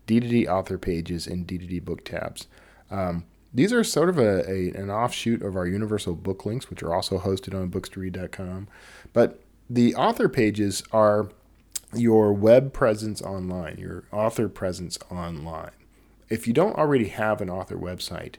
[0.08, 2.48] D2D author pages and D2D book tabs.
[2.90, 6.84] Um, these are sort of a, a, an offshoot of our universal book links, which
[6.84, 8.68] are also hosted on books2read.com.
[9.14, 11.30] But the author pages are
[11.94, 15.72] your web presence online, your author presence online.
[16.30, 18.36] If you don't already have an author website,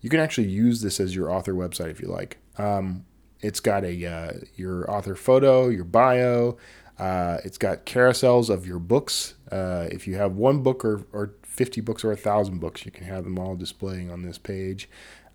[0.00, 2.38] you can actually use this as your author website if you like.
[2.56, 3.04] Um,
[3.40, 6.56] it's got a uh, your author photo, your bio,
[6.98, 9.34] uh, it's got carousels of your books.
[9.50, 12.90] Uh, if you have one book or, or 50 books or a thousand books, you
[12.90, 14.88] can have them all displaying on this page.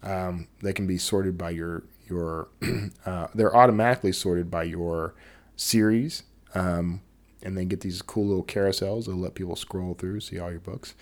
[0.03, 2.49] Um, they can be sorted by your your.
[3.05, 5.15] uh, they're automatically sorted by your
[5.55, 7.01] series, um,
[7.41, 10.59] and then get these cool little carousels that let people scroll through, see all your
[10.59, 10.93] books,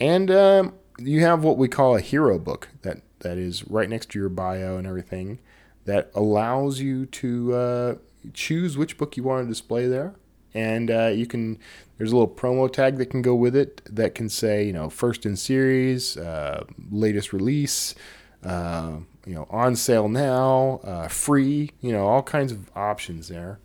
[0.00, 4.10] and um, you have what we call a hero book that that is right next
[4.10, 5.38] to your bio and everything
[5.84, 7.94] that allows you to uh,
[8.34, 10.14] choose which book you want to display there
[10.54, 11.58] and uh, you can
[12.00, 14.88] there's a little promo tag that can go with it that can say you know
[14.88, 17.94] first in series uh, latest release
[18.42, 18.92] uh,
[19.26, 23.60] you know on sale now uh, free you know all kinds of options there.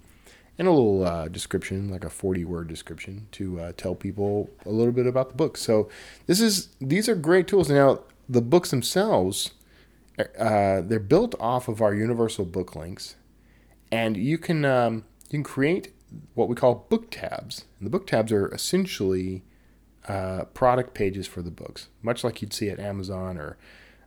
[0.57, 4.69] And a little uh, description like a 40 word description to uh, tell people a
[4.69, 5.57] little bit about the book.
[5.57, 5.89] So
[6.27, 7.69] this is these are great tools.
[7.69, 9.51] Now the books themselves
[10.17, 13.15] they're built off of our universal book links.
[13.91, 15.93] And you can um, you can create
[16.33, 17.65] what we call book tabs.
[17.79, 19.43] And the book tabs are essentially
[20.07, 23.57] uh, product pages for the books, much like you'd see at Amazon or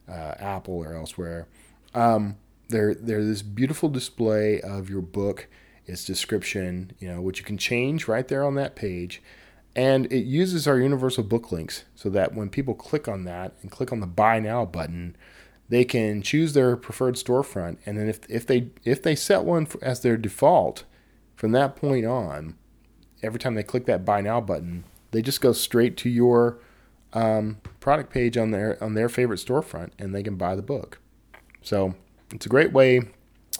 [0.08, 1.48] uh, Apple or elsewhere.
[1.94, 2.36] Um,
[2.68, 5.48] they're, they're this beautiful display of your book,
[5.86, 9.22] its description, you know, which you can change right there on that page.
[9.74, 13.70] And it uses our universal book links so that when people click on that and
[13.70, 15.16] click on the buy now button,
[15.68, 17.78] they can choose their preferred storefront.
[17.86, 20.84] And then if, if they if they set one as their default,
[21.38, 22.56] from that point on,
[23.22, 24.82] every time they click that buy now button,
[25.12, 26.58] they just go straight to your
[27.12, 30.98] um, product page on their on their favorite storefront, and they can buy the book.
[31.62, 31.94] So
[32.32, 33.02] it's a great way.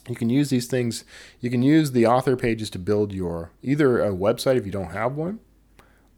[0.09, 1.05] You can use these things.
[1.39, 4.91] You can use the author pages to build your either a website if you don't
[4.91, 5.39] have one,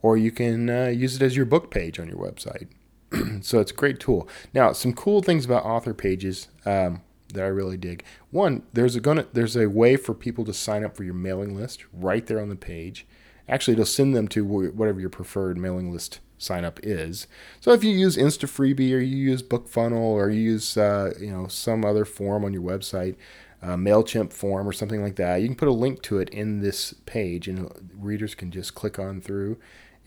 [0.01, 2.69] or you can uh, use it as your book page on your website.
[3.45, 4.27] so it's a great tool.
[4.55, 6.49] Now, some cool things about author pages.
[6.65, 7.03] Um,
[7.33, 8.05] that I really dig.
[8.31, 11.55] One, there's a gonna there's a way for people to sign up for your mailing
[11.55, 13.07] list right there on the page.
[13.49, 17.27] Actually, it'll send them to whatever your preferred mailing list sign up is.
[17.61, 21.47] So if you use InstaFreebie or you use BookFunnel or you use uh, you know
[21.49, 23.17] some other form on your website,
[23.63, 26.61] uh, Mailchimp form or something like that, you can put a link to it in
[26.61, 29.59] this page, and readers can just click on through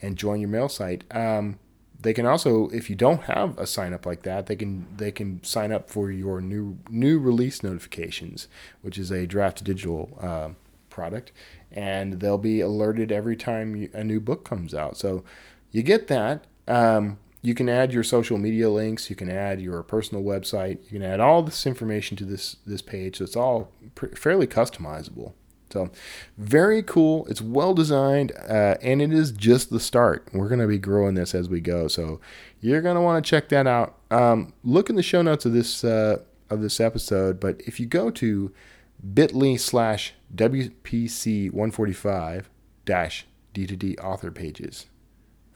[0.01, 1.03] and join your mail site.
[1.11, 1.59] Um,
[2.03, 5.11] they can also, if you don't have a sign up like that, they can they
[5.11, 8.47] can sign up for your new new release notifications,
[8.81, 10.49] which is a draft digital uh,
[10.89, 11.31] product,
[11.71, 14.97] and they'll be alerted every time a new book comes out.
[14.97, 15.23] So
[15.71, 16.45] you get that.
[16.67, 19.09] Um, you can add your social media links.
[19.09, 20.79] You can add your personal website.
[20.85, 23.17] You can add all this information to this this page.
[23.17, 25.33] So it's all pr- fairly customizable.
[25.73, 25.89] So,
[26.37, 27.25] very cool.
[27.25, 30.29] It's well designed, uh, and it is just the start.
[30.31, 31.87] We're going to be growing this as we go.
[31.87, 32.21] So,
[32.61, 33.97] you're going to want to check that out.
[34.11, 36.19] Um, look in the show notes of this uh,
[36.51, 37.39] of this episode.
[37.39, 38.53] But if you go to
[39.13, 42.49] bit.ly slash WPC 145
[42.85, 44.85] dash D2D author pages,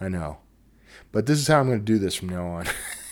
[0.01, 0.39] I know,
[1.11, 2.65] but this is how I'm going to do this from now on.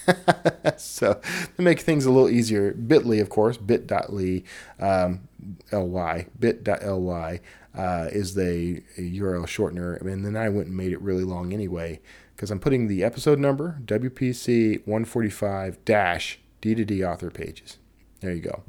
[0.77, 1.19] so
[1.55, 4.43] to make things a little easier, bit.ly, of course, bit.ly,
[4.79, 5.27] um,
[5.71, 7.41] ly, bit.ly
[7.75, 9.99] uh, is the URL shortener.
[10.01, 11.99] And then I went and made it really long anyway
[12.35, 17.77] because I'm putting the episode number, WPC 145 dash D2D author pages.
[18.21, 18.63] There you go.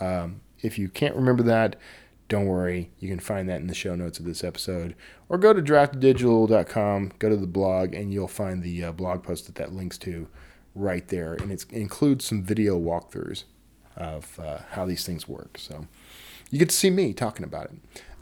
[0.00, 1.76] Um, if you can't remember that,
[2.28, 2.90] don't worry.
[2.98, 4.96] You can find that in the show notes of this episode.
[5.28, 9.46] Or go to draftdigital.com, go to the blog, and you'll find the uh, blog post
[9.46, 10.28] that that links to
[10.74, 13.44] right there, and it includes some video walkthroughs
[13.96, 15.56] of uh, how these things work.
[15.58, 15.86] So
[16.50, 17.72] you get to see me talking about it.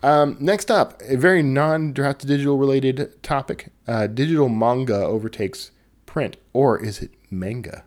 [0.02, 5.70] Um, next up, a very non-draft to digital related topic: uh, digital manga overtakes
[6.06, 7.84] print, or is it manga?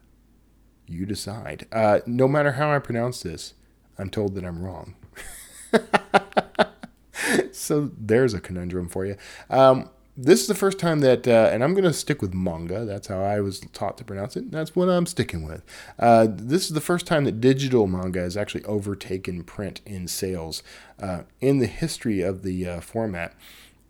[0.87, 1.67] You decide.
[1.71, 3.53] Uh, no matter how I pronounce this,
[3.97, 4.95] I'm told that I'm wrong.
[7.51, 9.17] so there's a conundrum for you.
[9.49, 12.85] Um, this is the first time that, uh, and I'm going to stick with manga.
[12.85, 14.49] That's how I was taught to pronounce it.
[14.51, 15.63] that's what I'm sticking with.
[15.99, 20.63] Uh, this is the first time that digital manga has actually overtaken print in sales
[20.99, 23.35] uh, in the history of the uh, format.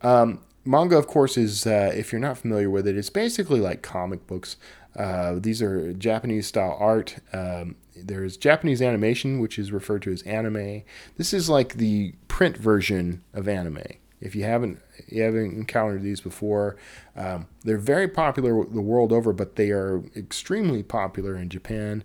[0.02, 3.82] Um, manga, of course, is, uh, if you're not familiar with it, it's basically like
[3.82, 4.58] comic books.
[4.98, 7.18] Uh, these are Japanese style art.
[7.32, 10.84] Um, there's Japanese animation, which is referred to as anime.
[11.16, 13.84] This is like the print version of anime.
[14.20, 16.76] If you haven't you haven't encountered these before,
[17.16, 22.04] um, they're very popular the world over, but they are extremely popular in Japan.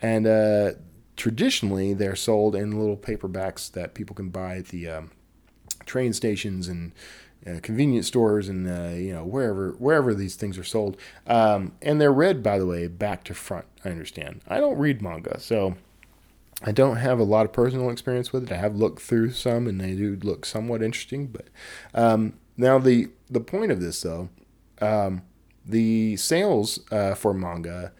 [0.00, 0.72] And uh,
[1.16, 5.10] traditionally, they're sold in little paperbacks that people can buy at the um,
[5.86, 6.92] train stations and
[7.46, 10.96] uh, convenience stores and uh, you know wherever wherever these things are sold.
[11.26, 13.66] Um, and they're read, by the way, back to front.
[13.84, 14.40] I understand.
[14.48, 15.76] I don't read manga, so
[16.62, 18.52] I don't have a lot of personal experience with it.
[18.52, 21.26] I have looked through some, and they do look somewhat interesting.
[21.26, 21.48] But
[21.94, 24.28] um, now the the point of this, though,
[24.80, 25.22] um,
[25.64, 27.92] the sales uh, for manga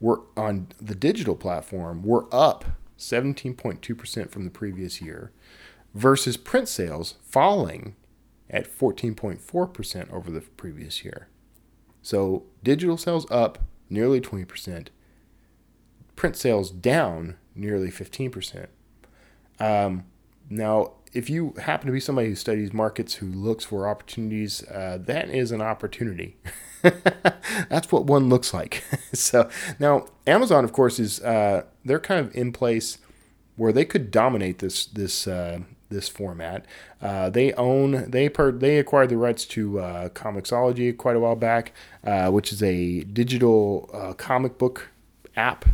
[0.00, 2.64] were on the digital platform were up
[2.98, 5.32] 17.2% from the previous year
[5.94, 7.96] versus print sales falling
[8.50, 11.28] at 14.4% over the previous year.
[12.02, 13.58] So digital sales up
[13.90, 14.88] nearly 20%,
[16.16, 18.66] print sales down nearly 15%.
[19.60, 20.04] Um,
[20.48, 24.98] now, if you happen to be somebody who studies markets, who looks for opportunities, uh,
[25.02, 26.36] that is an opportunity.
[26.82, 28.84] That's what one looks like.
[29.12, 29.48] so
[29.78, 32.98] now, Amazon, of course, is uh, they're kind of in place
[33.56, 36.64] where they could dominate this this uh, this format.
[37.02, 41.36] Uh, they own they per, they acquired the rights to uh, Comixology quite a while
[41.36, 41.72] back,
[42.04, 44.90] uh, which is a digital comic book
[45.36, 45.64] app.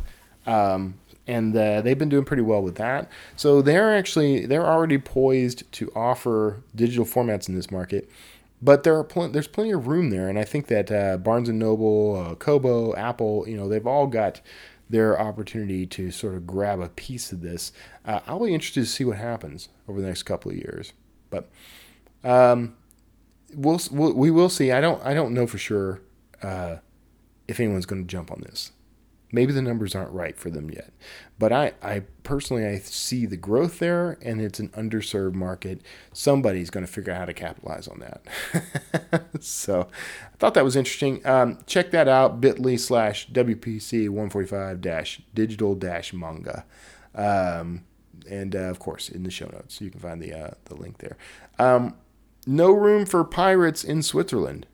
[0.47, 0.95] Um,
[1.27, 3.11] and uh, they've been doing pretty well with that.
[3.37, 8.11] So they're actually they're already poised to offer digital formats in this market,
[8.61, 11.49] but there are pl- there's plenty of room there, and I think that uh, Barnes
[11.49, 14.41] and Noble, uh, Kobo, Apple, you know, they've all got
[14.91, 17.73] their opportunity to sort of grab a piece of this.
[18.05, 20.93] Uh, I'll be interested to see what happens over the next couple of years,
[21.31, 21.49] but
[22.23, 22.77] um,
[23.55, 24.73] we'll, we'll we will see.
[24.73, 26.01] I don't I don't know for sure
[26.43, 26.77] uh,
[27.49, 28.73] if anyone's going to jump on this.
[29.35, 30.93] Maybe the numbers aren't right for them yet.
[31.41, 35.83] But I, I personally I see the growth there and it's an underserved market.
[36.13, 39.35] Somebody's going to figure out how to capitalize on that.
[39.41, 39.89] so
[40.33, 41.27] I thought that was interesting.
[41.27, 46.65] Um, check that out, bit.ly slash WPC 145 dash digital dash manga.
[47.13, 47.83] Um,
[48.31, 50.99] and uh, of course in the show notes you can find the uh, the link
[50.99, 51.17] there.
[51.59, 51.97] Um,
[52.47, 54.69] no room for pirates in Switzerland.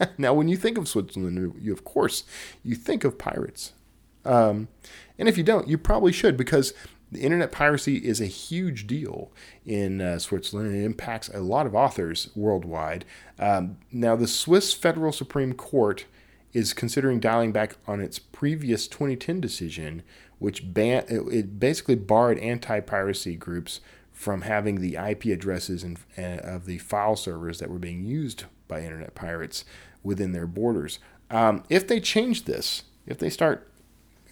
[0.18, 2.24] now, when you think of Switzerland, you of course
[2.62, 3.72] you think of pirates,
[4.24, 4.68] um,
[5.18, 6.72] and if you don't, you probably should because
[7.10, 9.30] the internet piracy is a huge deal
[9.64, 13.04] in uh, Switzerland and it impacts a lot of authors worldwide.
[13.38, 16.04] Um, now, the Swiss Federal Supreme Court
[16.52, 20.02] is considering dialing back on its previous 2010 decision,
[20.38, 23.80] which ban- it basically barred anti-piracy groups
[24.12, 28.44] from having the IP addresses and, uh, of the file servers that were being used
[28.66, 29.64] by internet pirates
[30.08, 30.98] within their borders.
[31.30, 33.70] Um, if they change this, if they start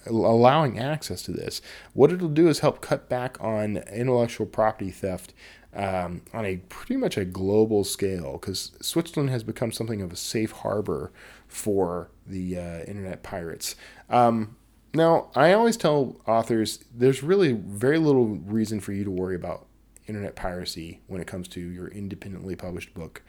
[0.07, 1.61] allowing access to this,
[1.93, 5.33] what it'll do is help cut back on intellectual property theft
[5.75, 10.15] um, on a pretty much a global scale because Switzerland has become something of a
[10.15, 11.11] safe harbor
[11.47, 13.75] for the uh, internet pirates.
[14.09, 14.55] Um,
[14.95, 19.67] now, I always tell authors there's really very little reason for you to worry about
[20.07, 23.21] internet piracy when it comes to your independently published book.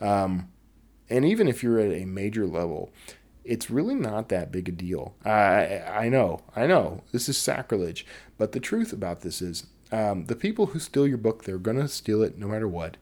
[0.00, 0.48] Um,
[1.08, 2.90] and even if you're at a major level,
[3.44, 5.14] it's really not that big a deal.
[5.24, 8.06] I I know, I know, this is sacrilege,
[8.38, 11.88] but the truth about this is, um, the people who steal your book, they're gonna
[11.88, 12.96] steal it no matter what.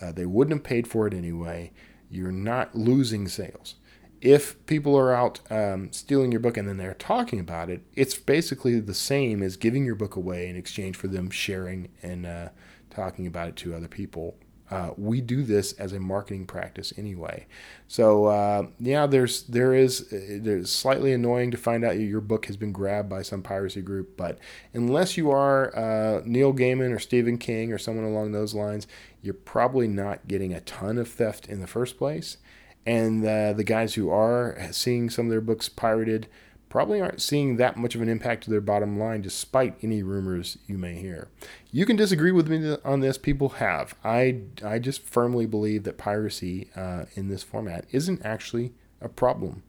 [0.00, 1.70] Uh, they wouldn't have paid for it anyway.
[2.10, 3.76] You're not losing sales.
[4.20, 8.14] If people are out um, stealing your book and then they're talking about it, it's
[8.14, 12.48] basically the same as giving your book away in exchange for them sharing and uh,
[12.90, 14.36] talking about it to other people
[14.70, 17.46] uh, we do this as a marketing practice anyway.
[17.86, 22.56] So uh, yeah, there's there is there's slightly annoying to find out your book has
[22.56, 24.38] been grabbed by some piracy group, but
[24.72, 28.86] unless you are uh, Neil Gaiman or Stephen King or someone along those lines,
[29.20, 32.38] you're probably not getting a ton of theft in the first place.
[32.86, 36.26] And uh, the guys who are seeing some of their books pirated
[36.74, 40.58] probably aren't seeing that much of an impact to their bottom line despite any rumors
[40.66, 41.28] you may hear.
[41.70, 43.94] You can disagree with me on this, people have.
[44.02, 49.62] I, I just firmly believe that piracy uh, in this format isn't actually a problem.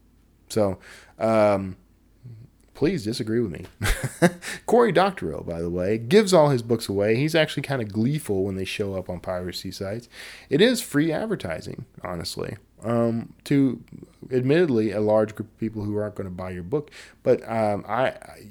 [0.50, 0.80] So,
[1.20, 1.78] um,
[2.74, 3.68] please disagree with me.
[4.66, 7.18] Cory Doctorow, by the way, gives all his books away.
[7.18, 10.10] He's actually kind of gleeful when they show up on piracy sites.
[10.50, 13.84] It is free advertising, honestly um, to
[14.32, 16.92] admittedly a large group of people who aren't going to buy your book.
[17.24, 18.48] But um, I, I,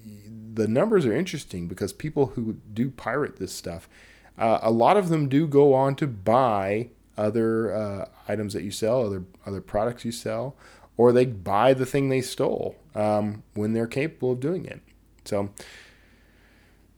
[0.53, 3.89] the numbers are interesting because people who do pirate this stuff,
[4.37, 8.73] uh, a lot of them do go on to buy other uh, items that you
[8.73, 10.57] sell, other other products you sell,
[10.97, 14.81] or they buy the thing they stole um, when they're capable of doing it.
[15.25, 15.51] So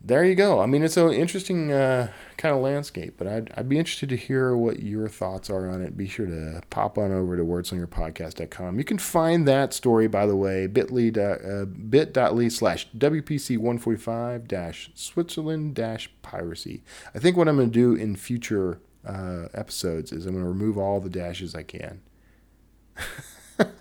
[0.07, 0.61] there you go.
[0.61, 4.17] I mean, it's an interesting uh, kind of landscape, but I'd, I'd be interested to
[4.17, 5.97] hear what your thoughts are on it.
[5.97, 8.79] Be sure to pop on over to wordslingerpodcast.com.
[8.79, 15.75] You can find that story, by the way, bit.ly, uh, bit.ly slash WPC145 dash Switzerland
[15.75, 16.85] dash piracy.
[17.13, 20.49] I think what I'm going to do in future uh, episodes is I'm going to
[20.49, 22.01] remove all the dashes I can.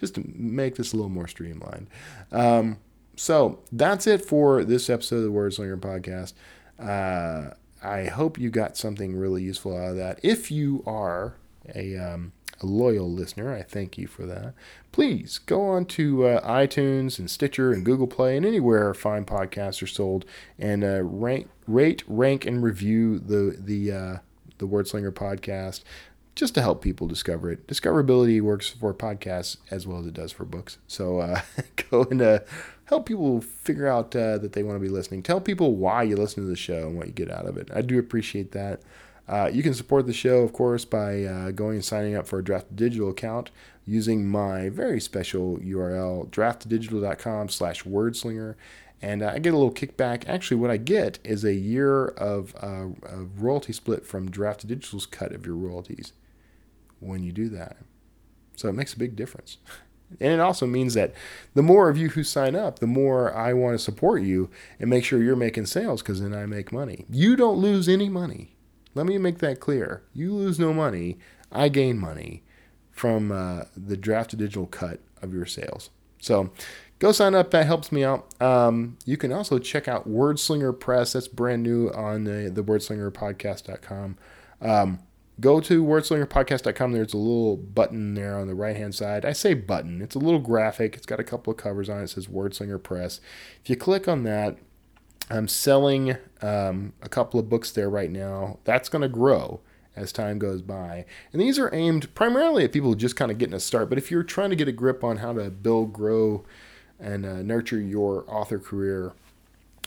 [0.00, 1.86] Just to make this a little more streamlined.
[2.32, 2.78] Um,
[3.20, 6.32] so that's it for this episode of the Wordslinger podcast.
[6.78, 10.20] Uh, I hope you got something really useful out of that.
[10.22, 11.34] If you are
[11.74, 13.54] a, um, a loyal listener.
[13.54, 14.54] I thank you for that.
[14.92, 19.82] Please go on to uh, iTunes and Stitcher and Google Play and anywhere fine podcasts
[19.82, 20.24] are sold,
[20.58, 24.16] and uh, rank, rate, rank, and review the the uh,
[24.58, 25.82] the Wordslinger podcast
[26.40, 27.66] just to help people discover it.
[27.66, 30.78] Discoverability works for podcasts as well as it does for books.
[30.86, 31.42] So uh,
[31.90, 32.38] go and uh,
[32.86, 35.22] help people figure out uh, that they want to be listening.
[35.22, 37.68] Tell people why you listen to the show and what you get out of it.
[37.74, 38.80] I do appreciate that.
[39.28, 42.38] Uh, you can support the show, of course, by uh, going and signing up for
[42.38, 43.50] a Draft Digital account
[43.84, 48.54] using my very special URL, draftdigital.com slash wordslinger.
[49.02, 50.26] And uh, I get a little kickback.
[50.26, 52.86] Actually, what I get is a year of uh,
[53.36, 56.14] royalty split from Draft Digital's cut of your royalties
[57.00, 57.78] when you do that.
[58.56, 59.58] So it makes a big difference.
[60.20, 61.14] And it also means that
[61.54, 64.90] the more of you who sign up, the more I want to support you and
[64.90, 67.04] make sure you're making sales because then I make money.
[67.08, 68.56] You don't lose any money.
[68.94, 70.02] Let me make that clear.
[70.12, 71.18] You lose no money.
[71.52, 72.42] I gain money
[72.90, 75.90] from uh, the draft digital cut of your sales.
[76.20, 76.50] So
[76.98, 77.50] go sign up.
[77.52, 78.34] That helps me out.
[78.42, 81.12] Um, you can also check out Wordslinger Press.
[81.12, 84.18] That's brand new on the, the wordslingerpodcast.com.
[84.60, 84.98] Um,
[85.40, 86.92] go to wordslingerpodcast.com.
[86.92, 89.24] There's a little button there on the right hand side.
[89.24, 90.96] I say button, it's a little graphic.
[90.96, 92.04] It's got a couple of covers on it.
[92.04, 93.20] It says Wordslinger Press.
[93.62, 94.58] If you click on that,
[95.30, 98.58] I'm selling um, a couple of books there right now.
[98.64, 99.60] That's going to grow
[99.96, 101.04] as time goes by.
[101.32, 103.88] And these are aimed primarily at people just kind of getting a start.
[103.88, 106.44] But if you're trying to get a grip on how to build, grow,
[106.98, 109.12] and uh, nurture your author career,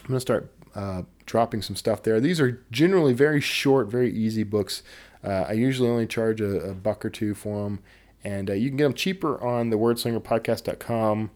[0.02, 2.20] I'm going to start uh, dropping some stuff there.
[2.20, 4.84] These are generally very short, very easy books.
[5.24, 7.80] Uh, I usually only charge a, a, buck or two for them.
[8.24, 11.32] And uh, you can get them cheaper on the wordslingerpodcast.com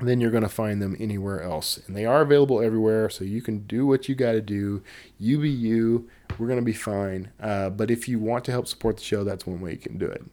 [0.00, 1.78] than you're going to find them anywhere else.
[1.86, 4.82] And they are available everywhere, so you can do what you got to do.
[5.18, 6.08] You be you.
[6.38, 7.30] We're going to be fine.
[7.40, 9.98] Uh, but if you want to help support the show, that's one way you can
[9.98, 10.24] do it.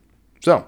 [0.42, 0.66] So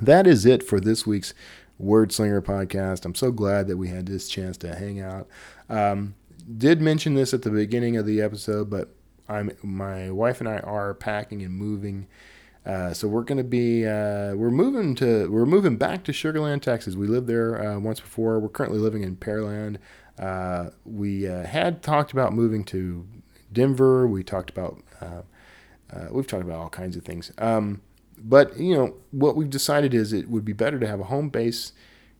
[0.00, 1.34] that is it for this week's
[1.82, 3.04] Wordslinger podcast.
[3.04, 5.28] I'm so glad that we had this chance to hang out.
[5.68, 6.14] Um,
[6.56, 8.90] did mention this at the beginning of the episode, but
[9.28, 12.06] I'm my wife and I are packing and moving
[12.66, 16.40] uh, so we're going to be uh, we're moving to we're moving back to Sugar
[16.40, 16.94] Land, Texas.
[16.94, 18.40] We lived there uh, once before.
[18.40, 19.76] We're currently living in Pearland.
[20.18, 23.06] Uh, we uh, had talked about moving to
[23.52, 24.06] Denver.
[24.06, 24.82] We talked about
[26.10, 27.32] we've talked about all kinds of things.
[27.38, 27.82] Um,
[28.16, 31.28] but you know what we've decided is it would be better to have a home
[31.28, 31.72] base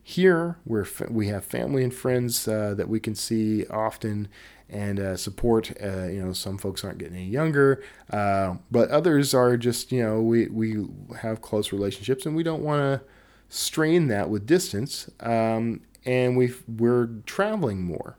[0.07, 4.27] here where we have family and friends that we can see often
[4.69, 5.71] and uh, support.
[5.81, 10.01] Uh, you know, some folks aren't getting any younger, uh, but others are just you
[10.03, 10.85] know we we
[11.21, 13.07] have close relationships and we don't want to
[13.49, 15.09] strain that with distance.
[15.19, 18.17] Um, and we we're traveling more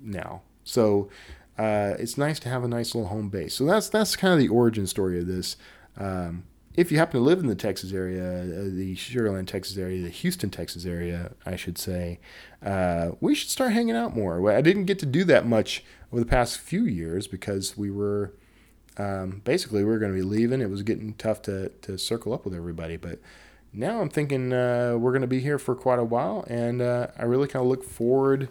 [0.00, 1.08] now, so
[1.58, 3.54] uh, it's nice to have a nice little home base.
[3.54, 5.56] So that's that's kind of the origin story of this.
[5.96, 6.44] Um,
[6.78, 10.00] if you happen to live in the Texas area, uh, the Sugar Land, Texas area,
[10.00, 12.20] the Houston, Texas area, I should say,
[12.64, 14.48] uh, we should start hanging out more.
[14.48, 18.32] I didn't get to do that much over the past few years because we were
[18.96, 20.60] um, basically we were going to be leaving.
[20.60, 23.18] It was getting tough to to circle up with everybody, but
[23.72, 27.08] now I'm thinking uh, we're going to be here for quite a while, and uh,
[27.18, 28.50] I really kind of look forward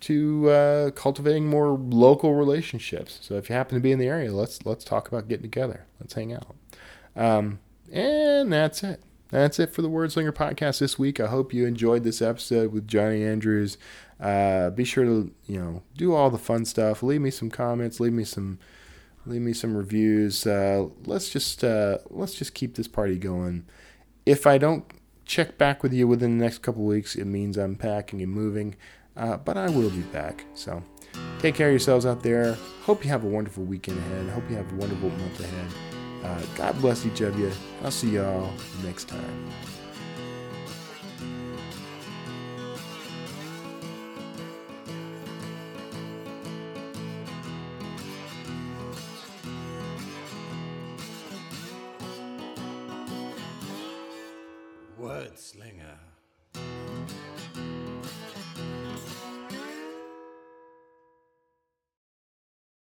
[0.00, 3.18] to uh, cultivating more local relationships.
[3.22, 5.86] So if you happen to be in the area, let's let's talk about getting together.
[5.98, 6.54] Let's hang out.
[7.16, 7.60] Um,
[7.90, 9.00] and that's it.
[9.30, 11.18] That's it for the Wordslinger podcast this week.
[11.18, 13.78] I hope you enjoyed this episode with Johnny Andrews.
[14.20, 17.02] Uh, be sure to you know do all the fun stuff.
[17.02, 17.98] Leave me some comments.
[17.98, 18.58] Leave me some
[19.26, 20.46] leave me some reviews.
[20.46, 23.64] Uh, let's just uh, let's just keep this party going.
[24.26, 24.84] If I don't
[25.24, 28.76] check back with you within the next couple weeks, it means I'm packing and moving.
[29.16, 30.44] Uh, but I will be back.
[30.54, 30.82] So
[31.38, 32.54] take care of yourselves out there.
[32.82, 34.28] Hope you have a wonderful weekend ahead.
[34.30, 36.01] Hope you have a wonderful month ahead.
[36.24, 37.50] Uh, God bless each of you.
[37.82, 38.52] I'll see y'all
[38.84, 39.50] next time.
[55.00, 55.61] Wordslinger.